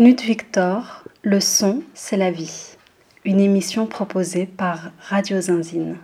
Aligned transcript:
Knut 0.00 0.22
Victor, 0.22 1.04
Le 1.20 1.40
son, 1.40 1.82
c'est 1.92 2.16
la 2.16 2.30
vie. 2.30 2.78
Une 3.26 3.38
émission 3.38 3.84
proposée 3.84 4.46
par 4.46 4.92
Radio 4.98 5.38
Zinzine. 5.42 5.98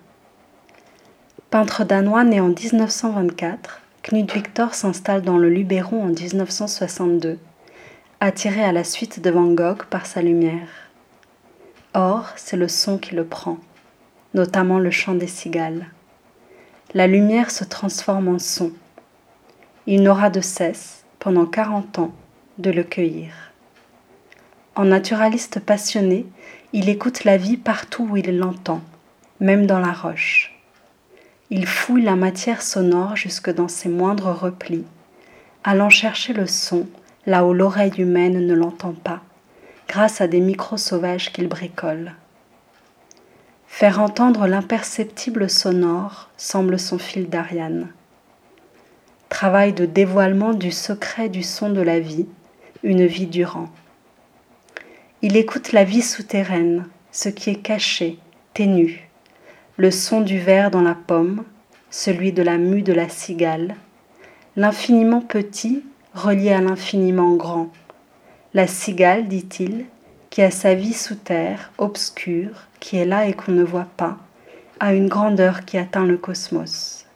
Peintre 1.49 1.83
danois 1.83 2.23
né 2.23 2.39
en 2.39 2.49
1924, 2.49 3.81
Knut 4.03 4.31
Victor 4.31 4.75
s'installe 4.75 5.23
dans 5.23 5.39
le 5.39 5.49
Luberon 5.49 6.03
en 6.03 6.09
1962, 6.09 7.39
attiré 8.21 8.63
à 8.63 8.73
la 8.73 8.85
suite 8.85 9.21
de 9.23 9.31
Van 9.31 9.47
Gogh 9.47 9.85
par 9.85 10.05
sa 10.05 10.21
lumière. 10.21 10.69
Or, 11.95 12.35
c'est 12.37 12.59
le 12.59 12.69
son 12.69 12.99
qui 12.99 13.15
le 13.15 13.25
prend, 13.25 13.57
notamment 14.35 14.79
le 14.79 14.91
chant 14.91 15.15
des 15.15 15.27
cigales. 15.27 15.87
La 16.93 17.07
lumière 17.07 17.51
se 17.51 17.65
transforme 17.65 18.29
en 18.29 18.39
son. 18.39 18.73
Il 19.87 20.03
n'aura 20.03 20.29
de 20.29 20.43
cesse, 20.43 21.07
pendant 21.19 21.47
40 21.47 21.99
ans, 21.99 22.13
de 22.59 22.71
le 22.71 22.83
cueillir. 22.83 23.46
En 24.77 24.85
naturaliste 24.85 25.59
passionné, 25.59 26.27
il 26.75 26.91
écoute 26.91 27.25
la 27.25 27.39
vie 27.39 27.57
partout 27.57 28.07
où 28.11 28.19
il 28.19 28.37
l'entend, 28.37 28.83
même 29.41 29.67
dans 29.67 29.79
la 29.79 29.93
roche. 29.93 30.55
Il 31.49 31.67
fouille 31.67 32.03
la 32.03 32.15
matière 32.15 32.61
sonore 32.61 33.17
jusque 33.17 33.49
dans 33.49 33.69
ses 33.69 33.89
moindres 33.89 34.39
replis, 34.39 34.85
allant 35.65 35.89
chercher 35.89 36.35
le 36.35 36.47
son 36.47 36.87
là 37.25 37.47
où 37.47 37.55
l'oreille 37.55 37.95
humaine 37.97 38.47
ne 38.47 38.53
l'entend 38.53 38.93
pas, 38.93 39.23
grâce 39.89 40.21
à 40.21 40.29
des 40.29 40.41
micros 40.41 40.77
sauvages 40.77 41.33
qu'il 41.33 41.49
bricole. 41.49 42.13
Faire 43.69 43.99
entendre 43.99 44.47
l'imperceptible 44.47 45.49
sonore 45.49 46.29
semble 46.37 46.79
son 46.79 46.99
fil 46.99 47.31
d'Ariane. 47.31 47.89
Travail 49.31 49.73
de 49.73 49.87
dévoilement 49.87 50.53
du 50.53 50.71
secret 50.71 51.31
du 51.31 51.43
son 51.43 51.71
de 51.71 51.81
la 51.81 51.99
vie, 51.99 52.27
une 52.83 53.07
vie 53.07 53.27
durant. 53.27 53.71
Il 55.23 55.39
écoute 55.39 55.73
la 55.73 55.83
vie 55.83 56.03
souterraine, 56.03 56.85
ce 57.11 57.31
qui 57.31 57.49
est 57.49 57.63
caché, 57.63 58.19
ténu, 58.53 59.09
le 59.79 59.91
son 59.91 60.21
du 60.21 60.39
ver 60.39 60.71
dans 60.71 60.83
la 60.83 60.95
pomme, 60.95 61.45
celui 61.89 62.33
de 62.33 62.43
la 62.43 62.59
mue 62.59 62.83
de 62.83 62.93
la 62.93 63.09
cigale, 63.09 63.77
l'infiniment 64.57 65.23
petit 65.23 65.83
relié 66.13 66.53
à 66.53 66.61
l'infiniment 66.61 67.35
grand. 67.35 67.71
La 68.53 68.67
cigale, 68.67 69.27
dit-il, 69.27 69.87
qui 70.29 70.43
a 70.43 70.51
sa 70.51 70.75
vie 70.75 70.93
sous 70.93 71.15
terre, 71.15 71.73
obscure, 71.79 72.67
qui 72.79 72.99
est 72.99 73.07
là 73.07 73.27
et 73.27 73.33
qu'on 73.33 73.53
ne 73.53 73.65
voit 73.65 73.89
pas, 73.97 74.19
a 74.81 74.93
une 74.93 75.09
grandeur 75.09 75.65
qui 75.65 75.79
atteint 75.79 76.05
le 76.05 76.19
cosmos. 76.19 77.07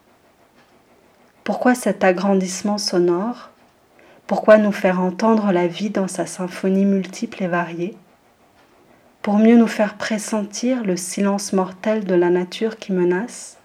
Pourquoi 1.44 1.74
cet 1.74 2.02
agrandissement 2.02 2.78
sonore 2.78 3.49
pourquoi 4.30 4.58
nous 4.58 4.70
faire 4.70 5.00
entendre 5.00 5.50
la 5.50 5.66
vie 5.66 5.90
dans 5.90 6.06
sa 6.06 6.24
symphonie 6.24 6.84
multiple 6.84 7.42
et 7.42 7.48
variée? 7.48 7.96
Pour 9.22 9.38
mieux 9.38 9.56
nous 9.56 9.66
faire 9.66 9.96
pressentir 9.96 10.84
le 10.84 10.96
silence 10.96 11.52
mortel 11.52 12.04
de 12.04 12.14
la 12.14 12.30
nature 12.30 12.78
qui 12.78 12.92
menace? 12.92 13.58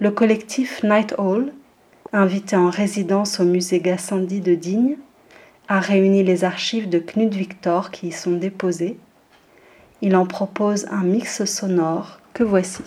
Le 0.00 0.10
collectif 0.10 0.82
Night 0.82 1.14
Hall, 1.18 1.52
invité 2.14 2.56
en 2.56 2.70
résidence 2.70 3.40
au 3.40 3.44
musée 3.44 3.80
Gassendi 3.80 4.40
de 4.40 4.54
Digne, 4.54 4.96
a 5.68 5.80
réuni 5.80 6.22
les 6.22 6.42
archives 6.44 6.88
de 6.88 6.98
Knut 6.98 7.34
Victor 7.34 7.90
qui 7.90 8.06
y 8.06 8.12
sont 8.12 8.32
déposées. 8.32 8.96
Il 10.00 10.16
en 10.16 10.24
propose 10.24 10.86
un 10.90 11.02
mix 11.02 11.44
sonore 11.44 12.20
que 12.32 12.42
voici. 12.42 12.80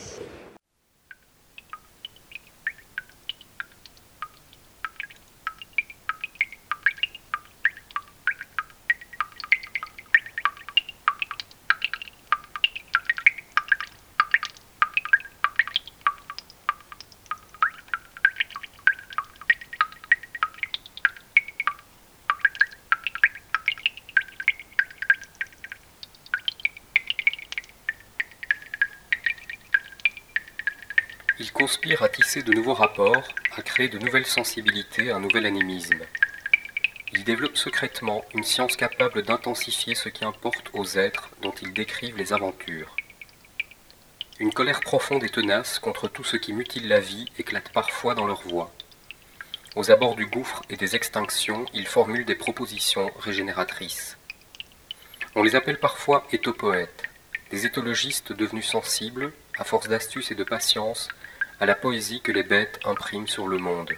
Il 31.39 31.51
conspire 31.51 32.01
à 32.01 32.09
de 32.43 32.53
nouveaux 32.53 32.73
rapports, 32.73 33.27
à 33.55 33.61
créer 33.61 33.89
de 33.89 33.97
nouvelles 33.97 34.25
sensibilités, 34.25 35.11
un 35.11 35.19
nouvel 35.19 35.45
animisme. 35.45 35.99
Il 37.13 37.23
développe 37.23 37.57
secrètement 37.57 38.23
une 38.33 38.43
science 38.43 38.75
capable 38.75 39.23
d'intensifier 39.23 39.95
ce 39.95 40.09
qui 40.09 40.25
importe 40.25 40.69
aux 40.73 40.85
êtres 40.97 41.29
dont 41.41 41.53
il 41.61 41.73
décrivent 41.73 42.17
les 42.17 42.33
aventures. 42.33 42.95
Une 44.39 44.53
colère 44.53 44.81
profonde 44.81 45.23
et 45.23 45.29
tenace 45.29 45.79
contre 45.79 46.07
tout 46.07 46.23
ce 46.23 46.37
qui 46.37 46.53
mutile 46.53 46.87
la 46.87 46.99
vie 46.99 47.25
éclate 47.39 47.69
parfois 47.69 48.13
dans 48.13 48.27
leur 48.27 48.41
voix. 48.41 48.71
Aux 49.75 49.89
abords 49.89 50.15
du 50.15 50.25
gouffre 50.25 50.63
et 50.69 50.75
des 50.75 50.95
extinctions, 50.95 51.65
il 51.73 51.87
formule 51.87 52.25
des 52.25 52.35
propositions 52.35 53.09
régénératrices. 53.19 54.17
On 55.35 55.43
les 55.43 55.55
appelle 55.55 55.79
parfois 55.79 56.27
éthopoètes, 56.31 57.03
des 57.51 57.65
éthologistes 57.65 58.33
devenus 58.33 58.67
sensibles, 58.67 59.33
à 59.57 59.63
force 59.63 59.87
d'astuce 59.87 60.31
et 60.31 60.35
de 60.35 60.43
patience, 60.43 61.09
à 61.59 61.65
la 61.65 61.75
poésie 61.75 62.21
que 62.21 62.31
les 62.31 62.43
bêtes 62.43 62.79
impriment 62.85 63.27
sur 63.27 63.47
le 63.47 63.57
monde. 63.57 63.91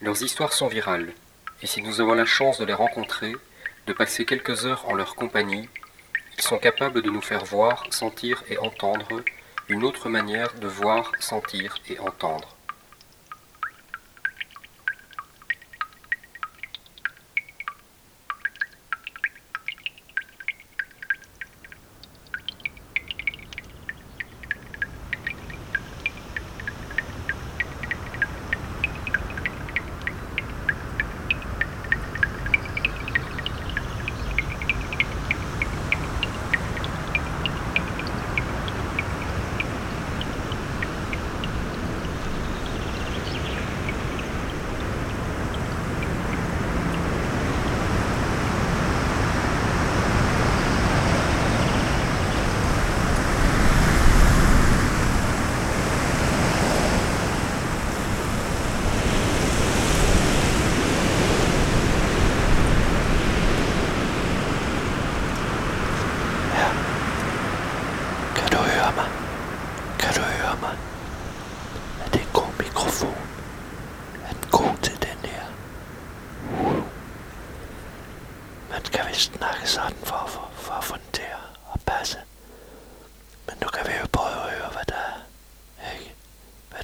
Leurs 0.00 0.22
histoires 0.22 0.52
sont 0.52 0.68
virales, 0.68 1.12
et 1.62 1.66
si 1.66 1.80
nous 1.82 2.00
avons 2.00 2.14
la 2.14 2.24
chance 2.24 2.58
de 2.58 2.64
les 2.64 2.74
rencontrer, 2.74 3.32
de 3.86 3.92
passer 3.92 4.24
quelques 4.24 4.66
heures 4.66 4.84
en 4.88 4.94
leur 4.94 5.14
compagnie, 5.14 5.68
ils 6.36 6.42
sont 6.42 6.58
capables 6.58 7.02
de 7.02 7.10
nous 7.10 7.20
faire 7.20 7.44
voir, 7.44 7.84
sentir 7.90 8.42
et 8.48 8.58
entendre 8.58 9.22
une 9.68 9.84
autre 9.84 10.08
manière 10.08 10.52
de 10.54 10.66
voir, 10.66 11.12
sentir 11.20 11.78
et 11.88 11.98
entendre. 11.98 12.53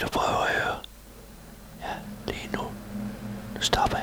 Vil 0.00 0.08
du 0.08 0.12
prøve 0.12 0.48
at 0.48 0.54
høre? 0.54 0.76
Ja, 1.80 1.94
lige 2.26 2.50
nu. 2.52 2.62
Nu 3.54 3.60
stopper 3.60 3.98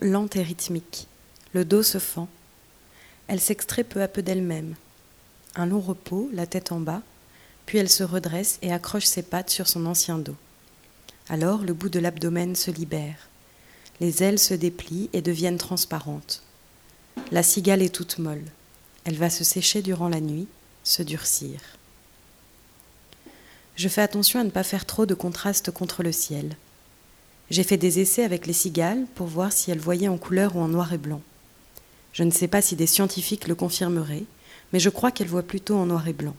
Lentes 0.00 0.34
et 0.34 0.42
rythmiques. 0.42 1.06
Le 1.52 1.64
dos 1.64 1.84
se 1.84 1.98
fend. 1.98 2.28
Elle 3.28 3.40
s'extrait 3.40 3.84
peu 3.84 4.02
à 4.02 4.08
peu 4.08 4.20
d'elle-même. 4.20 4.74
Un 5.54 5.66
long 5.66 5.78
repos, 5.78 6.28
la 6.32 6.46
tête 6.46 6.72
en 6.72 6.80
bas, 6.80 7.02
puis 7.64 7.78
elle 7.78 7.88
se 7.88 8.02
redresse 8.02 8.58
et 8.62 8.72
accroche 8.72 9.04
ses 9.04 9.22
pattes 9.22 9.50
sur 9.50 9.68
son 9.68 9.86
ancien 9.86 10.18
dos. 10.18 10.34
Alors 11.28 11.62
le 11.62 11.74
bout 11.74 11.90
de 11.90 12.00
l'abdomen 12.00 12.56
se 12.56 12.72
libère. 12.72 13.28
Les 14.00 14.24
ailes 14.24 14.40
se 14.40 14.54
déplient 14.54 15.10
et 15.12 15.22
deviennent 15.22 15.58
transparentes. 15.58 16.42
La 17.30 17.44
cigale 17.44 17.82
est 17.82 17.94
toute 17.94 18.18
molle. 18.18 18.44
Elle 19.04 19.16
va 19.16 19.30
se 19.30 19.44
sécher 19.44 19.80
durant 19.80 20.08
la 20.08 20.20
nuit, 20.20 20.48
se 20.82 21.04
durcir. 21.04 21.60
Je 23.76 23.88
fais 23.88 24.02
attention 24.02 24.40
à 24.40 24.44
ne 24.44 24.50
pas 24.50 24.64
faire 24.64 24.86
trop 24.86 25.06
de 25.06 25.14
contraste 25.14 25.70
contre 25.70 26.02
le 26.02 26.10
ciel. 26.10 26.56
J'ai 27.52 27.64
fait 27.64 27.76
des 27.76 28.00
essais 28.00 28.24
avec 28.24 28.46
les 28.46 28.54
cigales 28.54 29.04
pour 29.14 29.26
voir 29.26 29.52
si 29.52 29.70
elles 29.70 29.78
voyaient 29.78 30.08
en 30.08 30.16
couleur 30.16 30.56
ou 30.56 30.60
en 30.60 30.68
noir 30.68 30.94
et 30.94 30.98
blanc. 30.98 31.20
Je 32.14 32.22
ne 32.22 32.30
sais 32.30 32.48
pas 32.48 32.62
si 32.62 32.76
des 32.76 32.86
scientifiques 32.86 33.46
le 33.46 33.54
confirmeraient, 33.54 34.24
mais 34.72 34.80
je 34.80 34.88
crois 34.88 35.10
qu'elles 35.10 35.28
voient 35.28 35.42
plutôt 35.42 35.76
en 35.76 35.84
noir 35.84 36.08
et 36.08 36.14
blanc. 36.14 36.34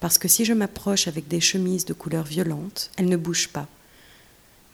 Parce 0.00 0.18
que 0.18 0.28
si 0.28 0.44
je 0.44 0.52
m'approche 0.52 1.08
avec 1.08 1.28
des 1.28 1.40
chemises 1.40 1.86
de 1.86 1.94
couleur 1.94 2.24
violente, 2.24 2.90
elles 2.98 3.08
ne 3.08 3.16
bougent 3.16 3.48
pas. 3.48 3.68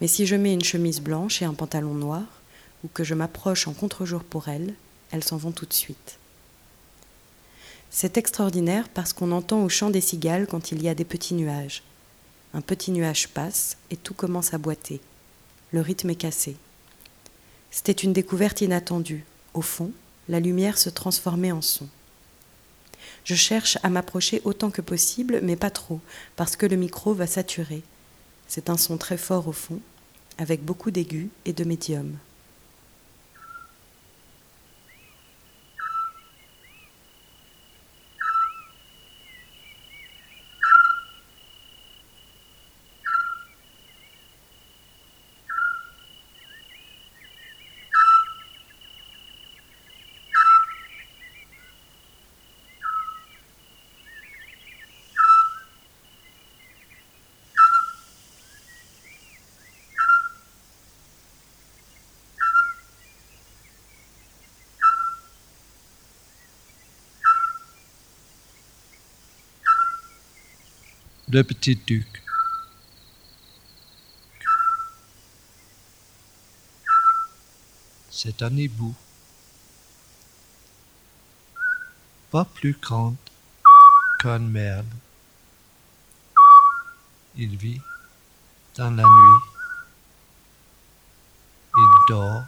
Mais 0.00 0.08
si 0.08 0.26
je 0.26 0.34
mets 0.34 0.52
une 0.52 0.64
chemise 0.64 1.00
blanche 1.00 1.40
et 1.40 1.44
un 1.44 1.54
pantalon 1.54 1.94
noir, 1.94 2.24
ou 2.82 2.88
que 2.88 3.04
je 3.04 3.14
m'approche 3.14 3.68
en 3.68 3.72
contre-jour 3.72 4.24
pour 4.24 4.48
elles, 4.48 4.74
elles 5.12 5.22
s'en 5.22 5.36
vont 5.36 5.52
tout 5.52 5.66
de 5.66 5.72
suite. 5.72 6.18
C'est 7.90 8.18
extraordinaire 8.18 8.88
parce 8.88 9.12
qu'on 9.12 9.30
entend 9.30 9.62
au 9.62 9.68
chant 9.68 9.90
des 9.90 10.00
cigales 10.00 10.48
quand 10.48 10.72
il 10.72 10.82
y 10.82 10.88
a 10.88 10.96
des 10.96 11.04
petits 11.04 11.34
nuages. 11.34 11.84
Un 12.54 12.60
petit 12.60 12.90
nuage 12.90 13.28
passe 13.28 13.76
et 13.92 13.96
tout 13.96 14.14
commence 14.14 14.52
à 14.52 14.58
boiter 14.58 15.00
le 15.72 15.80
rythme 15.80 16.10
est 16.10 16.16
cassé. 16.16 16.56
C'était 17.70 17.92
une 17.92 18.12
découverte 18.12 18.60
inattendue. 18.60 19.24
Au 19.54 19.62
fond, 19.62 19.90
la 20.28 20.40
lumière 20.40 20.78
se 20.78 20.90
transformait 20.90 21.52
en 21.52 21.62
son. 21.62 21.88
Je 23.24 23.34
cherche 23.34 23.78
à 23.82 23.90
m'approcher 23.90 24.40
autant 24.44 24.70
que 24.70 24.80
possible, 24.80 25.40
mais 25.42 25.56
pas 25.56 25.70
trop, 25.70 26.00
parce 26.36 26.56
que 26.56 26.66
le 26.66 26.76
micro 26.76 27.12
va 27.12 27.26
saturer. 27.26 27.82
C'est 28.48 28.70
un 28.70 28.76
son 28.76 28.96
très 28.96 29.16
fort 29.16 29.48
au 29.48 29.52
fond, 29.52 29.80
avec 30.38 30.64
beaucoup 30.64 30.90
d'aigus 30.90 31.28
et 31.44 31.52
de 31.52 31.64
médiums. 31.64 32.16
Le 71.28 71.42
petit 71.42 71.76
duc. 71.76 72.22
C'est 78.10 78.42
un 78.42 78.56
hibou, 78.56 78.94
pas 82.30 82.44
plus 82.44 82.78
grand 82.80 83.16
qu'un 84.20 84.38
merle. 84.38 84.86
Il 87.34 87.56
vit 87.56 87.80
dans 88.76 88.90
la 88.90 89.02
nuit. 89.02 89.42
Il 91.76 91.92
dort 92.08 92.44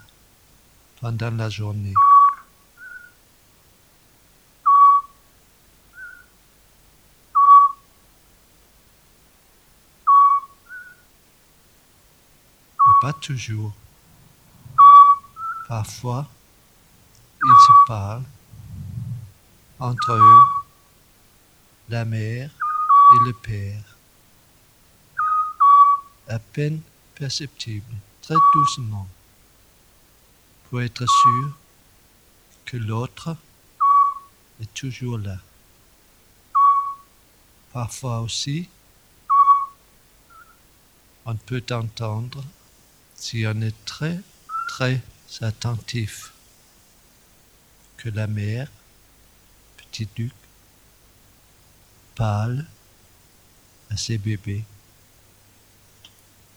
pendant 1.00 1.30
la 1.30 1.50
journée. 1.50 1.94
Pas 13.00 13.12
toujours. 13.12 13.72
Parfois, 15.68 16.26
ils 17.42 17.60
se 17.66 17.72
parlent 17.86 18.24
entre 19.78 20.12
eux, 20.12 20.40
la 21.88 22.04
mère 22.04 22.50
et 23.14 23.24
le 23.24 23.32
père. 23.32 23.96
À 26.26 26.38
peine 26.38 26.80
perceptible, 27.14 27.94
très 28.22 28.34
doucement, 28.54 29.08
pour 30.68 30.82
être 30.82 31.06
sûr 31.06 31.52
que 32.64 32.76
l'autre 32.76 33.36
est 34.60 34.74
toujours 34.74 35.18
là. 35.18 35.36
Parfois 37.72 38.20
aussi, 38.20 38.68
on 41.24 41.36
peut 41.36 41.64
entendre 41.70 42.42
si 43.18 43.44
on 43.46 43.60
est 43.60 43.84
très, 43.84 44.20
très 44.68 45.02
attentif, 45.40 46.32
que 47.96 48.08
la 48.08 48.26
mère, 48.26 48.68
petit 49.76 50.08
duc, 50.14 50.32
parle 52.14 52.64
à 53.90 53.96
ses 53.96 54.18
bébés 54.18 54.64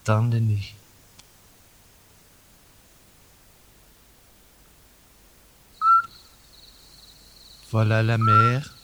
dans 0.06 0.24
le 0.30 0.40
nid. 0.40 0.74
Voilà 7.72 8.04
la 8.04 8.18
mère 8.18 8.81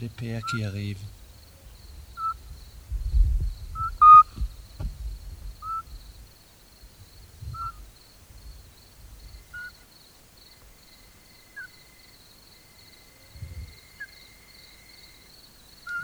les 0.00 0.08
pères 0.08 0.42
qui 0.50 0.64
arrivent. 0.64 0.96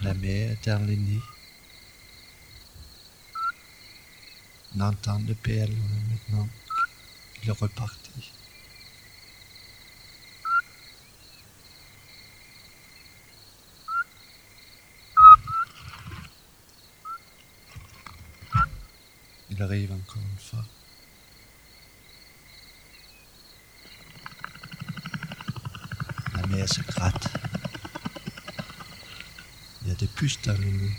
La 0.03 0.13
mère 0.15 0.57
nid. 0.67 1.21
On 4.77 4.81
entend 4.81 5.19
le 5.27 5.35
père 5.35 5.69
maintenant. 6.11 6.49
Il 7.43 7.49
est 7.49 7.53
reparti. 7.53 8.33
Il 19.57 19.63
arrive 19.63 19.91
encore 19.91 20.21
une 20.21 20.39
fois. 20.39 20.65
La 26.35 26.47
mère 26.47 26.69
se 26.69 26.83
gratte. 26.83 27.29
Il 29.81 29.89
y 29.89 29.93
a 29.93 29.95
des 29.95 30.09
puces 30.09 30.43
dans 30.43 30.53
le 30.53 30.67
nez. 30.67 30.91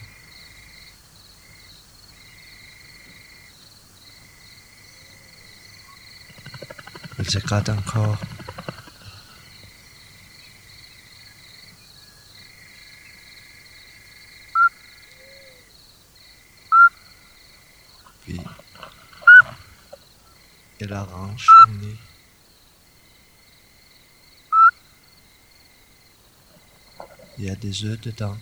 Elle 7.20 7.30
se 7.30 7.38
gratte 7.38 7.70
encore. 7.70 8.18
Il 27.40 27.46
y 27.46 27.50
a 27.52 27.56
des 27.56 27.86
œufs 27.86 28.02
dedans. 28.02 28.36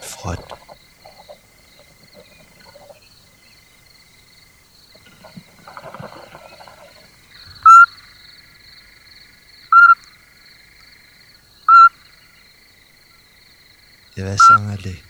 Frotte. 0.00 0.54
Il 14.16 14.22
va 14.22 14.36
s'en 14.38 14.68
aller. 14.68 15.02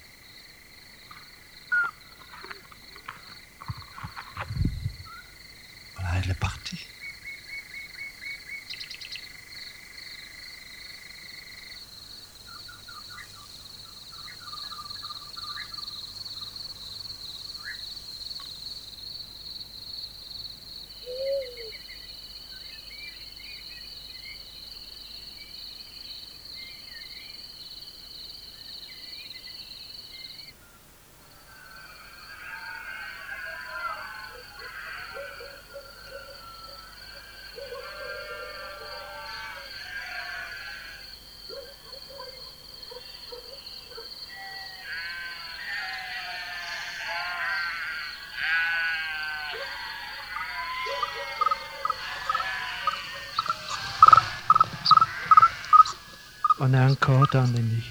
On 56.67 56.73
est 56.73 56.81
encore 56.81 57.27
dans 57.31 57.43
le 57.43 57.59
nid. 57.59 57.85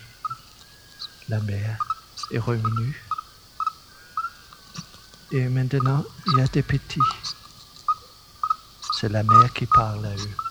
La 1.29 1.39
mer 1.41 1.77
est 2.31 2.39
revenue. 2.39 3.05
Et 5.31 5.47
maintenant, 5.47 6.03
il 6.25 6.39
y 6.39 6.41
a 6.41 6.47
des 6.47 6.63
petits. 6.63 6.99
C'est 8.99 9.09
la 9.09 9.21
mer 9.21 9.53
qui 9.53 9.67
parle 9.67 10.03
à 10.07 10.15
eux. 10.15 10.42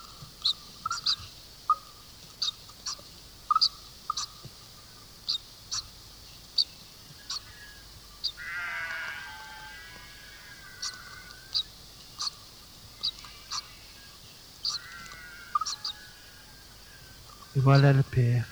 Voilà 17.62 17.92
le 17.92 18.02
père 18.02 18.44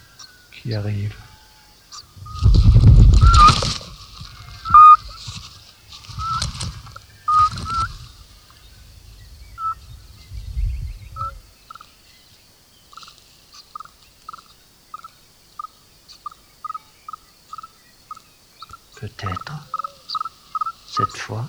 qui 0.53 0.73
arrive. 0.73 1.13
Peut-être, 19.01 19.53
cette 20.87 21.17
fois, 21.17 21.49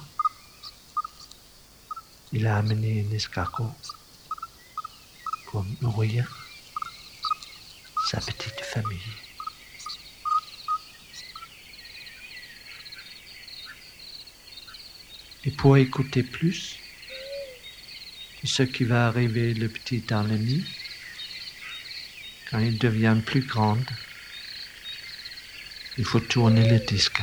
il 2.31 2.47
a 2.47 2.57
amené 2.57 3.05
un 3.07 3.13
escargot 3.13 3.71
pour 5.45 5.63
nourrir 5.81 6.40
sa 8.11 8.19
petite 8.19 8.59
famille. 8.59 8.99
Et 15.45 15.51
pour 15.51 15.77
écouter 15.77 16.21
plus 16.21 16.77
ce 18.43 18.63
qui 18.63 18.83
va 18.83 19.07
arriver 19.07 19.53
le 19.53 19.69
petit 19.69 19.99
dans 19.99 20.23
le 20.23 20.35
nid, 20.35 20.65
quand 22.49 22.59
il 22.59 22.77
devient 22.77 23.15
plus 23.25 23.45
grand, 23.45 23.79
il 25.97 26.03
faut 26.03 26.19
tourner 26.19 26.69
le 26.69 26.79
disque. 26.79 27.21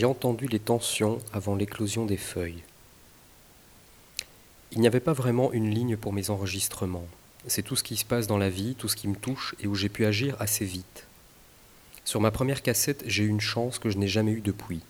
J'ai 0.00 0.06
entendu 0.06 0.46
les 0.46 0.58
tensions 0.58 1.18
avant 1.30 1.54
l'éclosion 1.54 2.06
des 2.06 2.16
feuilles. 2.16 2.62
Il 4.72 4.80
n'y 4.80 4.86
avait 4.86 4.98
pas 4.98 5.12
vraiment 5.12 5.52
une 5.52 5.68
ligne 5.68 5.98
pour 5.98 6.14
mes 6.14 6.30
enregistrements. 6.30 7.06
C'est 7.46 7.60
tout 7.60 7.76
ce 7.76 7.82
qui 7.82 7.98
se 7.98 8.06
passe 8.06 8.26
dans 8.26 8.38
la 8.38 8.48
vie, 8.48 8.76
tout 8.76 8.88
ce 8.88 8.96
qui 8.96 9.08
me 9.08 9.14
touche 9.14 9.54
et 9.60 9.66
où 9.66 9.74
j'ai 9.74 9.90
pu 9.90 10.06
agir 10.06 10.36
assez 10.40 10.64
vite. 10.64 11.06
Sur 12.06 12.22
ma 12.22 12.30
première 12.30 12.62
cassette, 12.62 13.04
j'ai 13.06 13.24
eu 13.24 13.28
une 13.28 13.42
chance 13.42 13.78
que 13.78 13.90
je 13.90 13.98
n'ai 13.98 14.08
jamais 14.08 14.32
eue 14.32 14.40
depuis. 14.40 14.80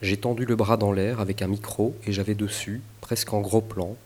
J'ai 0.00 0.16
tendu 0.16 0.44
le 0.44 0.54
bras 0.54 0.76
dans 0.76 0.92
l'air 0.92 1.18
avec 1.18 1.42
un 1.42 1.48
micro 1.48 1.96
et 2.06 2.12
j'avais 2.12 2.36
dessus, 2.36 2.82
presque 3.00 3.32
en 3.32 3.40
gros 3.40 3.62
plan, 3.62 3.96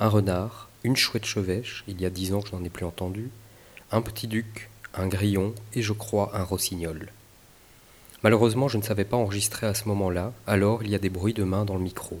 un 0.00 0.08
renard, 0.08 0.70
une 0.84 0.96
chouette 0.96 1.26
chevêche, 1.26 1.84
il 1.86 2.00
y 2.00 2.06
a 2.06 2.10
dix 2.10 2.32
ans 2.32 2.40
que 2.40 2.48
je 2.48 2.56
n'en 2.56 2.64
ai 2.64 2.70
plus 2.70 2.86
entendu, 2.86 3.28
un 3.92 4.00
petit 4.00 4.26
duc, 4.26 4.70
un 4.94 5.06
grillon 5.06 5.54
et 5.74 5.82
je 5.82 5.92
crois 5.92 6.30
un 6.34 6.44
rossignol. 6.44 7.10
Malheureusement, 8.26 8.66
je 8.66 8.76
ne 8.76 8.82
savais 8.82 9.04
pas 9.04 9.16
enregistrer 9.16 9.68
à 9.68 9.74
ce 9.74 9.86
moment-là, 9.86 10.32
alors 10.48 10.82
il 10.82 10.90
y 10.90 10.96
a 10.96 10.98
des 10.98 11.10
bruits 11.10 11.32
de 11.32 11.44
main 11.44 11.64
dans 11.64 11.76
le 11.76 11.80
micro. 11.80 12.20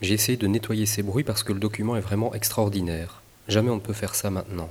J'ai 0.00 0.14
essayé 0.14 0.38
de 0.38 0.46
nettoyer 0.46 0.86
ces 0.86 1.02
bruits 1.02 1.24
parce 1.24 1.42
que 1.42 1.52
le 1.52 1.58
document 1.58 1.96
est 1.96 2.00
vraiment 2.00 2.32
extraordinaire. 2.34 3.20
Jamais 3.48 3.70
on 3.70 3.74
ne 3.74 3.80
peut 3.80 3.92
faire 3.92 4.14
ça 4.14 4.30
maintenant. 4.30 4.70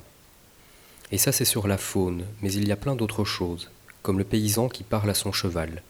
Et 1.12 1.18
ça, 1.18 1.34
c'est 1.34 1.44
sur 1.44 1.68
la 1.68 1.78
faune, 1.78 2.24
mais 2.42 2.54
il 2.54 2.66
y 2.66 2.72
a 2.72 2.78
plein 2.78 2.96
d'autres 2.96 3.26
choses, 3.26 3.70
comme 4.04 4.18
le 4.18 4.24
paysan 4.24 4.70
qui 4.70 4.84
parle 4.84 5.10
à 5.10 5.16
son 5.16 5.34
cheval. 5.34 5.84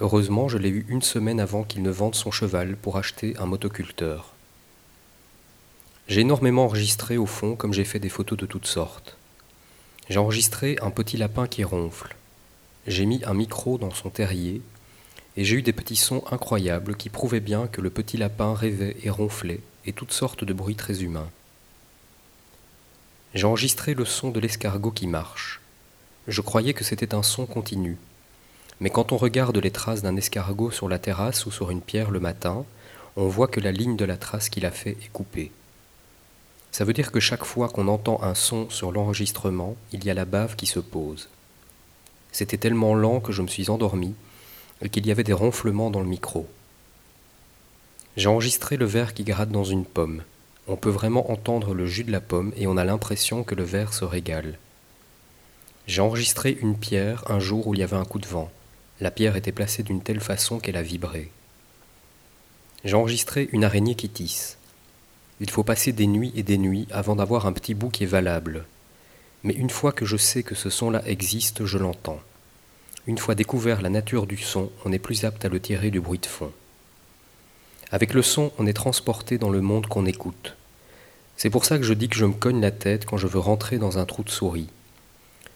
Heureusement, 0.00 0.50
je 0.50 0.58
l'ai 0.58 0.68
eu 0.68 0.84
une 0.90 1.00
semaine 1.00 1.40
avant 1.40 1.62
qu'il 1.62 1.80
ne 1.82 1.90
vende 1.90 2.14
son 2.14 2.30
cheval 2.30 2.76
pour 2.76 2.98
acheter 2.98 3.34
un 3.38 3.46
motoculteur. 3.46 4.34
J'ai 6.06 6.20
énormément 6.20 6.66
enregistré 6.66 7.16
au 7.16 7.24
fond, 7.24 7.56
comme 7.56 7.72
j'ai 7.72 7.86
fait 7.86 7.98
des 7.98 8.10
photos 8.10 8.38
de 8.38 8.44
toutes 8.44 8.66
sortes. 8.66 9.16
J'ai 10.10 10.18
enregistré 10.18 10.76
un 10.82 10.90
petit 10.90 11.16
lapin 11.16 11.46
qui 11.46 11.64
ronfle. 11.64 12.14
J'ai 12.86 13.06
mis 13.06 13.22
un 13.24 13.34
micro 13.34 13.78
dans 13.78 13.92
son 13.92 14.10
terrier 14.10 14.60
et 15.36 15.44
j'ai 15.44 15.56
eu 15.56 15.62
des 15.62 15.72
petits 15.72 15.96
sons 15.96 16.24
incroyables 16.30 16.96
qui 16.96 17.10
prouvaient 17.10 17.40
bien 17.40 17.68
que 17.68 17.80
le 17.80 17.90
petit 17.90 18.16
lapin 18.16 18.54
rêvait 18.54 18.96
et 19.02 19.10
ronflait 19.10 19.60
et 19.86 19.92
toutes 19.92 20.12
sortes 20.12 20.44
de 20.44 20.52
bruits 20.52 20.74
très 20.74 21.02
humains. 21.02 21.30
J'ai 23.34 23.46
enregistré 23.46 23.94
le 23.94 24.04
son 24.04 24.30
de 24.30 24.40
l'escargot 24.40 24.90
qui 24.90 25.06
marche. 25.06 25.60
Je 26.26 26.40
croyais 26.40 26.74
que 26.74 26.84
c'était 26.84 27.14
un 27.14 27.22
son 27.22 27.46
continu. 27.46 27.96
Mais 28.80 28.90
quand 28.90 29.12
on 29.12 29.16
regarde 29.16 29.56
les 29.56 29.70
traces 29.70 30.02
d'un 30.02 30.16
escargot 30.16 30.72
sur 30.72 30.88
la 30.88 30.98
terrasse 30.98 31.46
ou 31.46 31.52
sur 31.52 31.70
une 31.70 31.80
pierre 31.80 32.10
le 32.10 32.20
matin, 32.20 32.64
on 33.16 33.28
voit 33.28 33.48
que 33.48 33.60
la 33.60 33.72
ligne 33.72 33.96
de 33.96 34.04
la 34.04 34.16
trace 34.16 34.48
qu'il 34.48 34.66
a 34.66 34.70
fait 34.72 34.96
est 35.02 35.12
coupée. 35.12 35.52
Ça 36.72 36.84
veut 36.84 36.92
dire 36.92 37.12
que 37.12 37.20
chaque 37.20 37.44
fois 37.44 37.68
qu'on 37.68 37.86
entend 37.88 38.22
un 38.22 38.34
son 38.34 38.68
sur 38.70 38.90
l'enregistrement, 38.90 39.76
il 39.92 40.04
y 40.04 40.10
a 40.10 40.14
la 40.14 40.24
bave 40.24 40.56
qui 40.56 40.66
se 40.66 40.80
pose. 40.80 41.28
C'était 42.32 42.56
tellement 42.56 42.94
lent 42.94 43.20
que 43.20 43.32
je 43.32 43.42
me 43.42 43.48
suis 43.48 43.70
endormi 43.70 44.14
et 44.82 44.88
qu'il 44.88 45.06
y 45.06 45.10
avait 45.10 45.24
des 45.24 45.32
ronflements 45.32 45.90
dans 45.90 46.00
le 46.00 46.06
micro. 46.06 46.48
J'ai 48.16 48.28
enregistré 48.28 48.76
le 48.76 48.84
verre 48.84 49.14
qui 49.14 49.24
gratte 49.24 49.50
dans 49.50 49.64
une 49.64 49.84
pomme. 49.84 50.22
On 50.66 50.76
peut 50.76 50.90
vraiment 50.90 51.30
entendre 51.30 51.74
le 51.74 51.86
jus 51.86 52.04
de 52.04 52.12
la 52.12 52.20
pomme 52.20 52.52
et 52.56 52.66
on 52.66 52.76
a 52.76 52.84
l'impression 52.84 53.44
que 53.44 53.54
le 53.54 53.64
verre 53.64 53.94
se 53.94 54.04
régale. 54.04 54.58
J'ai 55.86 56.00
enregistré 56.00 56.56
une 56.60 56.76
pierre 56.76 57.24
un 57.30 57.40
jour 57.40 57.66
où 57.66 57.74
il 57.74 57.80
y 57.80 57.82
avait 57.82 57.96
un 57.96 58.04
coup 58.04 58.18
de 58.18 58.26
vent. 58.26 58.50
La 59.00 59.10
pierre 59.10 59.36
était 59.36 59.52
placée 59.52 59.82
d'une 59.82 60.02
telle 60.02 60.20
façon 60.20 60.58
qu'elle 60.58 60.76
a 60.76 60.82
vibré. 60.82 61.30
J'ai 62.84 62.94
enregistré 62.94 63.48
une 63.52 63.64
araignée 63.64 63.94
qui 63.94 64.08
tisse. 64.08 64.58
Il 65.40 65.50
faut 65.50 65.64
passer 65.64 65.92
des 65.92 66.06
nuits 66.06 66.32
et 66.36 66.42
des 66.42 66.58
nuits 66.58 66.86
avant 66.90 67.16
d'avoir 67.16 67.46
un 67.46 67.52
petit 67.52 67.74
bout 67.74 67.90
qui 67.90 68.04
est 68.04 68.06
valable, 68.06 68.64
mais 69.44 69.54
une 69.54 69.70
fois 69.70 69.92
que 69.92 70.04
je 70.04 70.16
sais 70.16 70.42
que 70.42 70.54
ce 70.54 70.70
son-là 70.70 71.02
existe, 71.06 71.64
je 71.64 71.78
l'entends. 71.78 72.20
Une 73.06 73.18
fois 73.18 73.34
découvert 73.34 73.82
la 73.82 73.90
nature 73.90 74.26
du 74.26 74.36
son, 74.36 74.70
on 74.84 74.92
est 74.92 74.98
plus 74.98 75.24
apte 75.24 75.44
à 75.44 75.48
le 75.48 75.60
tirer 75.60 75.90
du 75.90 76.00
bruit 76.00 76.20
de 76.20 76.26
fond. 76.26 76.52
Avec 77.90 78.14
le 78.14 78.22
son, 78.22 78.52
on 78.58 78.66
est 78.66 78.72
transporté 78.72 79.38
dans 79.38 79.50
le 79.50 79.60
monde 79.60 79.86
qu'on 79.86 80.06
écoute. 80.06 80.56
C'est 81.36 81.50
pour 81.50 81.64
ça 81.64 81.78
que 81.78 81.84
je 81.84 81.94
dis 81.94 82.08
que 82.08 82.16
je 82.16 82.24
me 82.24 82.32
cogne 82.32 82.60
la 82.60 82.70
tête 82.70 83.04
quand 83.04 83.16
je 83.16 83.26
veux 83.26 83.40
rentrer 83.40 83.78
dans 83.78 83.98
un 83.98 84.06
trou 84.06 84.22
de 84.22 84.30
souris. 84.30 84.68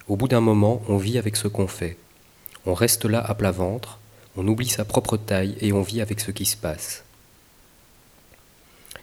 Au 0.08 0.16
bout 0.16 0.28
d'un 0.28 0.40
moment, 0.40 0.82
on 0.88 0.96
vit 0.96 1.18
avec 1.18 1.36
ce 1.36 1.48
qu'on 1.48 1.68
fait. 1.68 1.96
On 2.66 2.74
reste 2.74 3.04
là 3.04 3.20
à 3.20 3.34
plat 3.34 3.52
ventre, 3.52 4.00
on 4.36 4.46
oublie 4.48 4.68
sa 4.68 4.84
propre 4.84 5.16
taille 5.16 5.56
et 5.60 5.72
on 5.72 5.82
vit 5.82 6.00
avec 6.00 6.20
ce 6.20 6.30
qui 6.32 6.44
se 6.44 6.56
passe. 6.56 7.04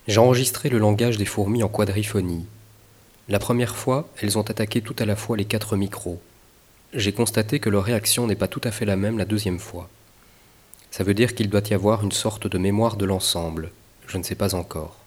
J'ai 0.08 0.19
enregistré 0.19 0.69
le 0.69 0.78
langage 0.78 1.17
des 1.17 1.26
fourmis 1.26 1.63
en 1.63 1.69
quadriphonie. 1.69 2.46
La 3.29 3.39
première 3.39 3.75
fois, 3.75 4.09
elles 4.21 4.38
ont 4.38 4.41
attaqué 4.41 4.81
tout 4.81 4.95
à 4.99 5.05
la 5.05 5.15
fois 5.15 5.38
les 5.38 5.45
quatre 5.45 5.77
micros. 5.77 6.21
J'ai 6.93 7.13
constaté 7.13 7.59
que 7.59 7.69
leur 7.69 7.86
réaction 7.86 8.27
n'est 8.27 8.36
pas 8.36 8.49
tout 8.49 8.62
à 8.65 8.71
fait 8.71 8.86
la 8.86 8.97
même 8.97 9.17
la 9.17 9.25
deuxième 9.25 9.59
fois. 9.59 9.89
Ça 10.91 11.03
veut 11.03 11.13
dire 11.13 11.33
qu'il 11.33 11.49
doit 11.49 11.67
y 11.69 11.73
avoir 11.73 12.03
une 12.03 12.12
sorte 12.12 12.47
de 12.47 12.57
mémoire 12.57 12.97
de 12.97 13.05
l'ensemble. 13.05 13.71
Je 14.07 14.17
ne 14.17 14.23
sais 14.23 14.36
pas 14.36 14.55
encore. 14.55 15.02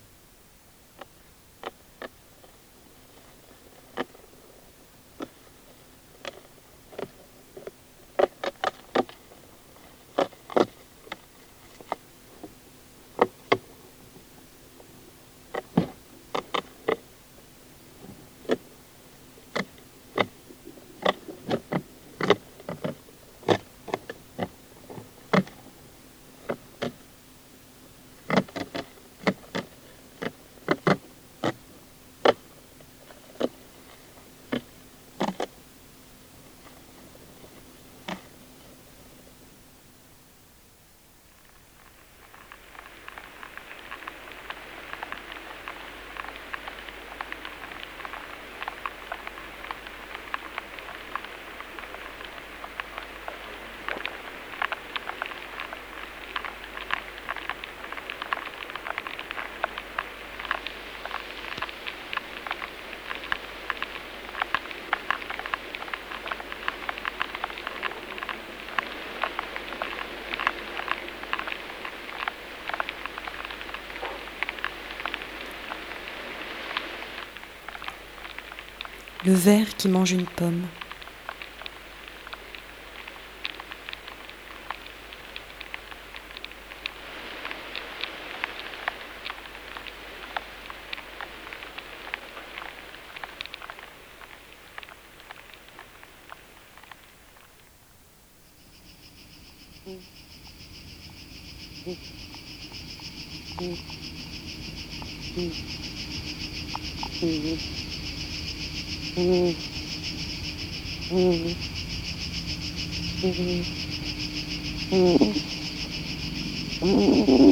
Le 79.27 79.33
ver 79.33 79.75
qui 79.77 79.89
mange 79.89 80.13
une 80.13 80.25
pomme. 80.25 80.63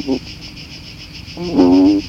Lapin 0.07 2.03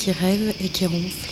qui 0.00 0.12
rêve 0.12 0.54
et 0.64 0.70
qui 0.70 0.86
ronfle. 0.86 1.29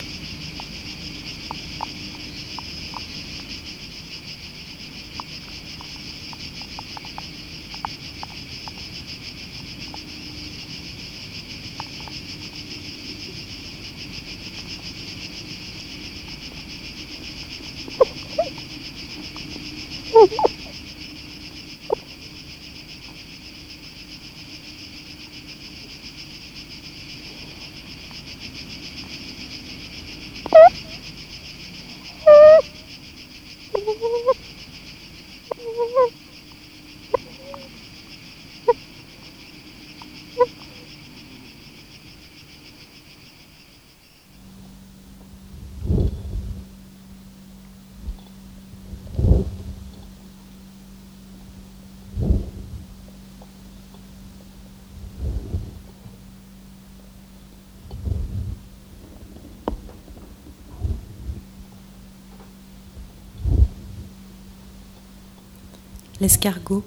L'escargot. 66.19 66.83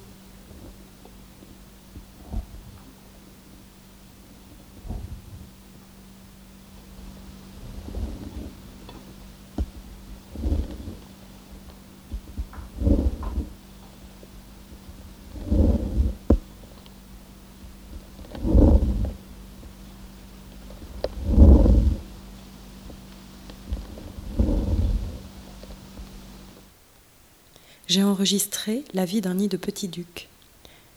J'ai 27.93 28.05
enregistré 28.05 28.85
la 28.95 29.05
vie 29.05 29.21
d'un 29.21 29.35
nid 29.35 29.49
de 29.49 29.59
petit 29.59 29.87
duc. 29.87 30.31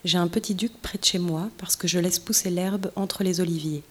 J'ai 0.05 0.17
un 0.17 0.29
petit 0.29 0.55
duc 0.55 0.71
près 0.81 0.97
de 0.97 1.03
chez 1.03 1.19
moi 1.19 1.49
parce 1.57 1.75
que 1.75 1.89
je 1.89 1.99
laisse 1.99 2.19
pousser 2.19 2.49
l'herbe 2.49 2.89
entre 2.95 3.21
les 3.21 3.41
oliviers. 3.41 3.83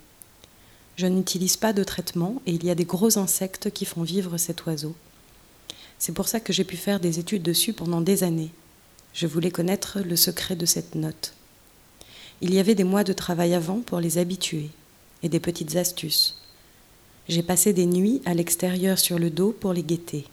Je 0.97 1.07
n'utilise 1.07 1.59
pas 1.59 1.75
de 1.75 1.85
traitement 1.85 2.41
et 2.47 2.53
il 2.53 2.65
y 2.65 2.71
a 2.71 2.75
des 2.75 2.87
gros 2.87 3.19
insectes 3.19 3.71
qui 3.71 3.85
font 3.85 4.05
vivre 4.05 4.39
cet 4.39 4.65
oiseau. 4.65 4.95
C'est 5.99 6.15
pour 6.15 6.29
ça 6.29 6.41
que 6.41 6.55
j'ai 6.55 6.65
pu 6.65 6.79
faire 6.79 6.99
des 6.99 7.19
études 7.19 7.43
dessus 7.43 7.75
pendant 7.75 8.01
des 8.01 8.25
années. 8.25 8.53
Je 9.13 9.27
voulais 9.27 9.51
connaître 9.51 10.01
le 10.01 10.17
secret 10.17 10.57
de 10.57 10.65
cette 10.65 10.95
note. 10.95 11.35
Il 12.41 12.55
y 12.55 12.59
avait 12.59 12.75
des 12.75 12.85
mois 12.85 13.05
de 13.05 13.13
travail 13.13 13.53
avant 13.53 13.81
pour 13.81 14.01
les 14.01 14.17
habituer 14.17 14.71
et 15.23 15.29
des 15.29 15.41
petites 15.41 15.77
astuces. 15.77 16.41
J'ai 17.29 17.43
passé 17.43 17.75
des 17.75 17.85
nuits 17.85 18.23
à 18.25 18.33
l'extérieur 18.33 18.99
sur 18.99 19.19
le 19.19 19.29
dos 19.29 19.53
pour 19.53 19.75
les 19.75 19.83
guetter. 19.83 20.25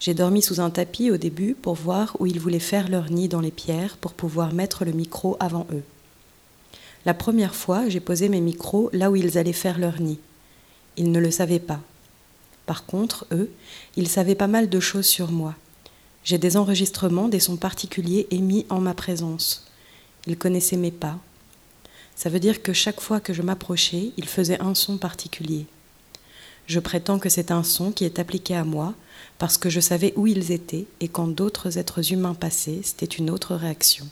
J'ai 0.00 0.14
dormi 0.14 0.42
sous 0.42 0.60
un 0.60 0.70
tapis 0.70 1.10
au 1.10 1.16
début 1.16 1.54
pour 1.54 1.74
voir 1.74 2.16
où 2.18 2.26
ils 2.26 2.40
voulaient 2.40 2.58
faire 2.58 2.88
leur 2.88 3.10
nid 3.10 3.28
dans 3.28 3.40
les 3.40 3.50
pierres 3.50 3.96
pour 3.96 4.12
pouvoir 4.12 4.52
mettre 4.52 4.84
le 4.84 4.92
micro 4.92 5.36
avant 5.40 5.66
eux. 5.72 5.82
La 7.06 7.14
première 7.14 7.54
fois, 7.54 7.88
j'ai 7.88 8.00
posé 8.00 8.28
mes 8.28 8.40
micros 8.40 8.90
là 8.92 9.10
où 9.10 9.16
ils 9.16 9.36
allaient 9.38 9.52
faire 9.52 9.78
leur 9.78 10.00
nid. 10.00 10.18
Ils 10.96 11.12
ne 11.12 11.20
le 11.20 11.30
savaient 11.30 11.58
pas. 11.58 11.80
Par 12.66 12.86
contre, 12.86 13.26
eux, 13.32 13.50
ils 13.96 14.08
savaient 14.08 14.34
pas 14.34 14.46
mal 14.46 14.68
de 14.68 14.80
choses 14.80 15.06
sur 15.06 15.30
moi. 15.30 15.54
J'ai 16.24 16.38
des 16.38 16.56
enregistrements 16.56 17.28
des 17.28 17.40
sons 17.40 17.56
particuliers 17.56 18.26
émis 18.30 18.64
en 18.70 18.80
ma 18.80 18.94
présence. 18.94 19.66
Ils 20.26 20.38
connaissaient 20.38 20.78
mes 20.78 20.90
pas. 20.90 21.18
Ça 22.16 22.30
veut 22.30 22.40
dire 22.40 22.62
que 22.62 22.72
chaque 22.72 23.00
fois 23.00 23.20
que 23.20 23.34
je 23.34 23.42
m'approchais, 23.42 24.12
ils 24.16 24.28
faisaient 24.28 24.60
un 24.62 24.74
son 24.74 24.96
particulier. 24.96 25.66
Je 26.66 26.80
prétends 26.80 27.18
que 27.18 27.28
c'est 27.28 27.50
un 27.50 27.62
son 27.62 27.92
qui 27.92 28.04
est 28.04 28.18
appliqué 28.18 28.56
à 28.56 28.64
moi 28.64 28.94
parce 29.38 29.58
que 29.58 29.70
je 29.70 29.80
savais 29.80 30.12
où 30.16 30.26
ils 30.26 30.52
étaient 30.52 30.86
et 31.00 31.08
quand 31.08 31.28
d'autres 31.28 31.78
êtres 31.78 32.12
humains 32.12 32.34
passaient, 32.34 32.80
c'était 32.82 33.06
une 33.06 33.30
autre 33.30 33.54
réaction. 33.54 34.06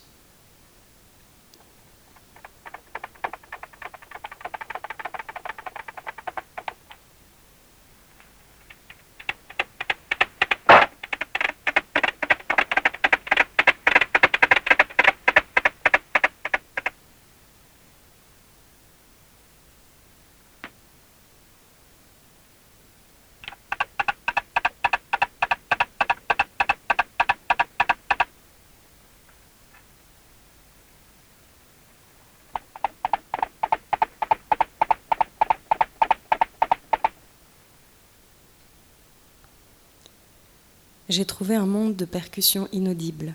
J'ai 41.13 41.27
trouvé 41.27 41.55
un 41.57 41.67
monde 41.67 41.95
de 41.95 42.07
percussions 42.07 42.69
inaudibles, 42.73 43.35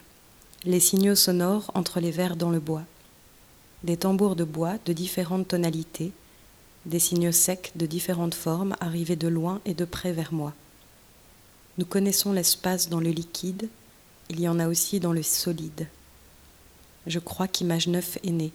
les 0.64 0.80
signaux 0.80 1.14
sonores 1.14 1.70
entre 1.76 2.00
les 2.00 2.10
vers 2.10 2.36
dans 2.36 2.50
le 2.50 2.60
bois, 2.60 2.82
des 3.84 3.98
tambours 3.98 4.36
de 4.36 4.44
bois 4.44 4.78
de 4.88 4.94
différentes 4.94 5.50
tonalités, 5.50 6.12
des 6.88 6.98
signaux 6.98 7.32
secs 7.32 7.72
de 7.76 7.86
différentes 7.86 8.34
formes 8.34 8.76
arrivés 8.80 9.16
de 9.16 9.28
loin 9.28 9.62
et 9.66 9.76
de 9.76 9.86
près 9.86 10.12
vers 10.12 10.34
moi. 10.34 10.54
Nous 11.78 11.86
connaissons 11.86 12.34
l'espace 12.34 12.90
dans 12.90 13.00
le 13.00 13.12
liquide, 13.12 13.70
il 14.32 14.40
y 14.40 14.50
en 14.50 14.60
a 14.60 14.68
aussi 14.68 15.00
dans 15.00 15.14
le 15.14 15.22
solide. 15.22 15.88
Je 17.06 17.20
crois 17.20 17.48
qu'Image 17.48 17.88
Neuf 17.88 18.18
est 18.24 18.32
née. 18.32 18.54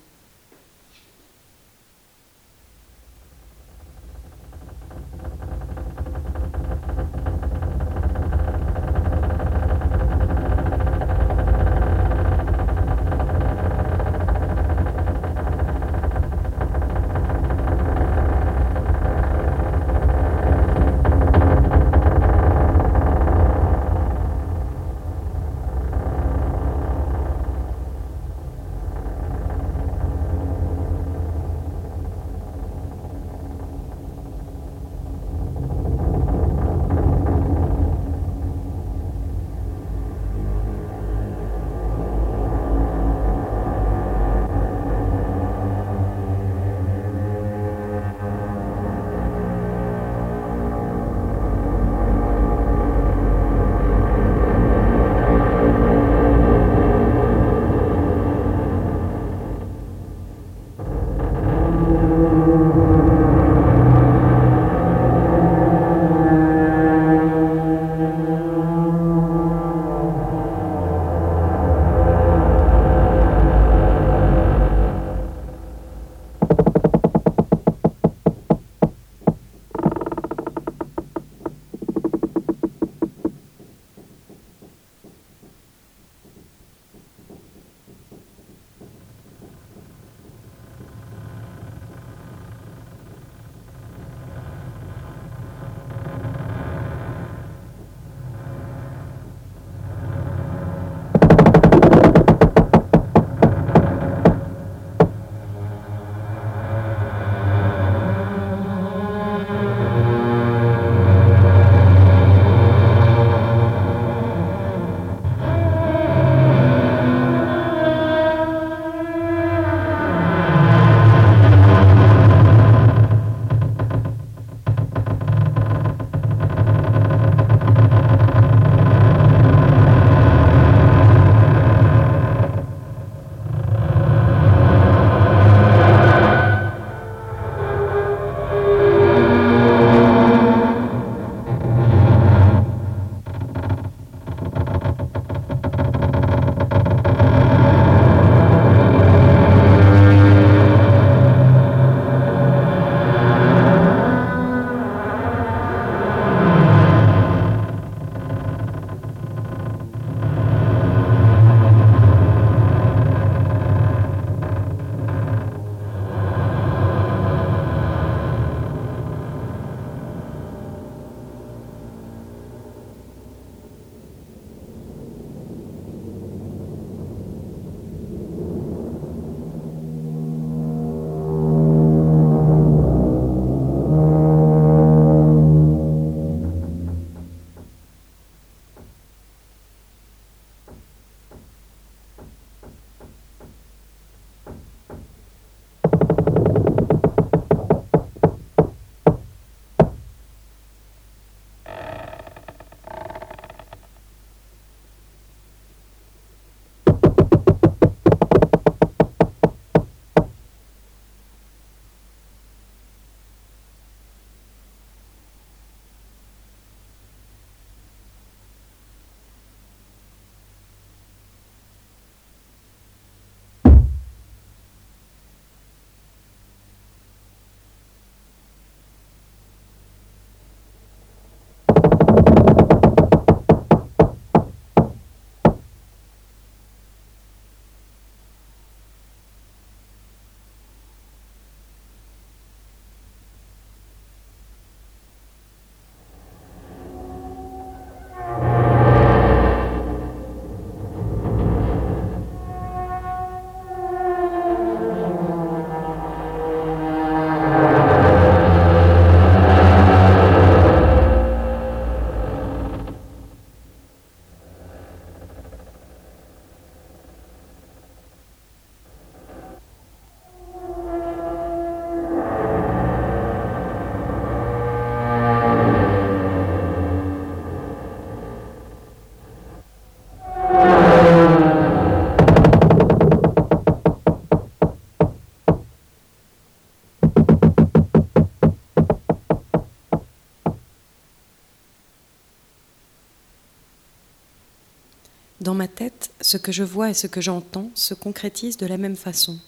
Ce 296.33 296.38
que 296.38 296.51
je 296.51 296.62
vois 296.62 296.88
et 296.88 296.95
ce 296.95 297.07
que 297.07 297.21
j'entends 297.21 297.71
se 297.75 297.92
concrétisent 297.92 298.57
de 298.57 298.64
la 298.64 298.79
même 298.79 298.97
façon, 298.97 299.38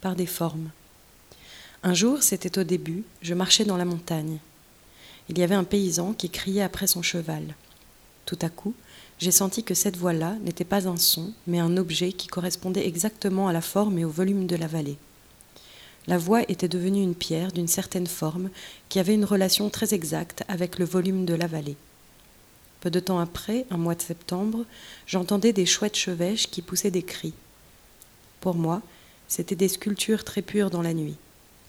par 0.00 0.16
des 0.16 0.24
formes. 0.24 0.70
Un 1.82 1.92
jour, 1.92 2.22
c'était 2.22 2.58
au 2.58 2.64
début, 2.64 3.04
je 3.20 3.34
marchais 3.34 3.66
dans 3.66 3.76
la 3.76 3.84
montagne. 3.84 4.38
Il 5.28 5.38
y 5.38 5.42
avait 5.42 5.54
un 5.54 5.64
paysan 5.64 6.14
qui 6.14 6.30
criait 6.30 6.62
après 6.62 6.86
son 6.86 7.02
cheval. 7.02 7.54
Tout 8.24 8.38
à 8.40 8.48
coup, 8.48 8.72
j'ai 9.18 9.30
senti 9.30 9.62
que 9.62 9.74
cette 9.74 9.98
voix-là 9.98 10.36
n'était 10.42 10.64
pas 10.64 10.88
un 10.88 10.96
son, 10.96 11.34
mais 11.46 11.58
un 11.58 11.76
objet 11.76 12.14
qui 12.14 12.28
correspondait 12.28 12.86
exactement 12.86 13.48
à 13.48 13.52
la 13.52 13.60
forme 13.60 13.98
et 13.98 14.06
au 14.06 14.10
volume 14.10 14.46
de 14.46 14.56
la 14.56 14.68
vallée. 14.68 14.96
La 16.06 16.16
voix 16.16 16.44
était 16.48 16.66
devenue 16.66 17.02
une 17.02 17.14
pierre 17.14 17.52
d'une 17.52 17.68
certaine 17.68 18.06
forme 18.06 18.48
qui 18.88 19.00
avait 19.00 19.12
une 19.12 19.26
relation 19.26 19.68
très 19.68 19.92
exacte 19.92 20.44
avec 20.48 20.78
le 20.78 20.86
volume 20.86 21.26
de 21.26 21.34
la 21.34 21.46
vallée. 21.46 21.76
Peu 22.82 22.90
de 22.90 22.98
temps 22.98 23.20
après, 23.20 23.64
un 23.70 23.76
mois 23.76 23.94
de 23.94 24.02
septembre, 24.02 24.66
j'entendais 25.06 25.52
des 25.52 25.66
chouettes 25.66 25.96
chevêches 25.96 26.50
qui 26.50 26.62
poussaient 26.62 26.90
des 26.90 27.04
cris. 27.04 27.32
Pour 28.40 28.56
moi, 28.56 28.82
c'étaient 29.28 29.54
des 29.54 29.68
sculptures 29.68 30.24
très 30.24 30.42
pures 30.42 30.68
dans 30.68 30.82
la 30.82 30.92
nuit. 30.92 31.14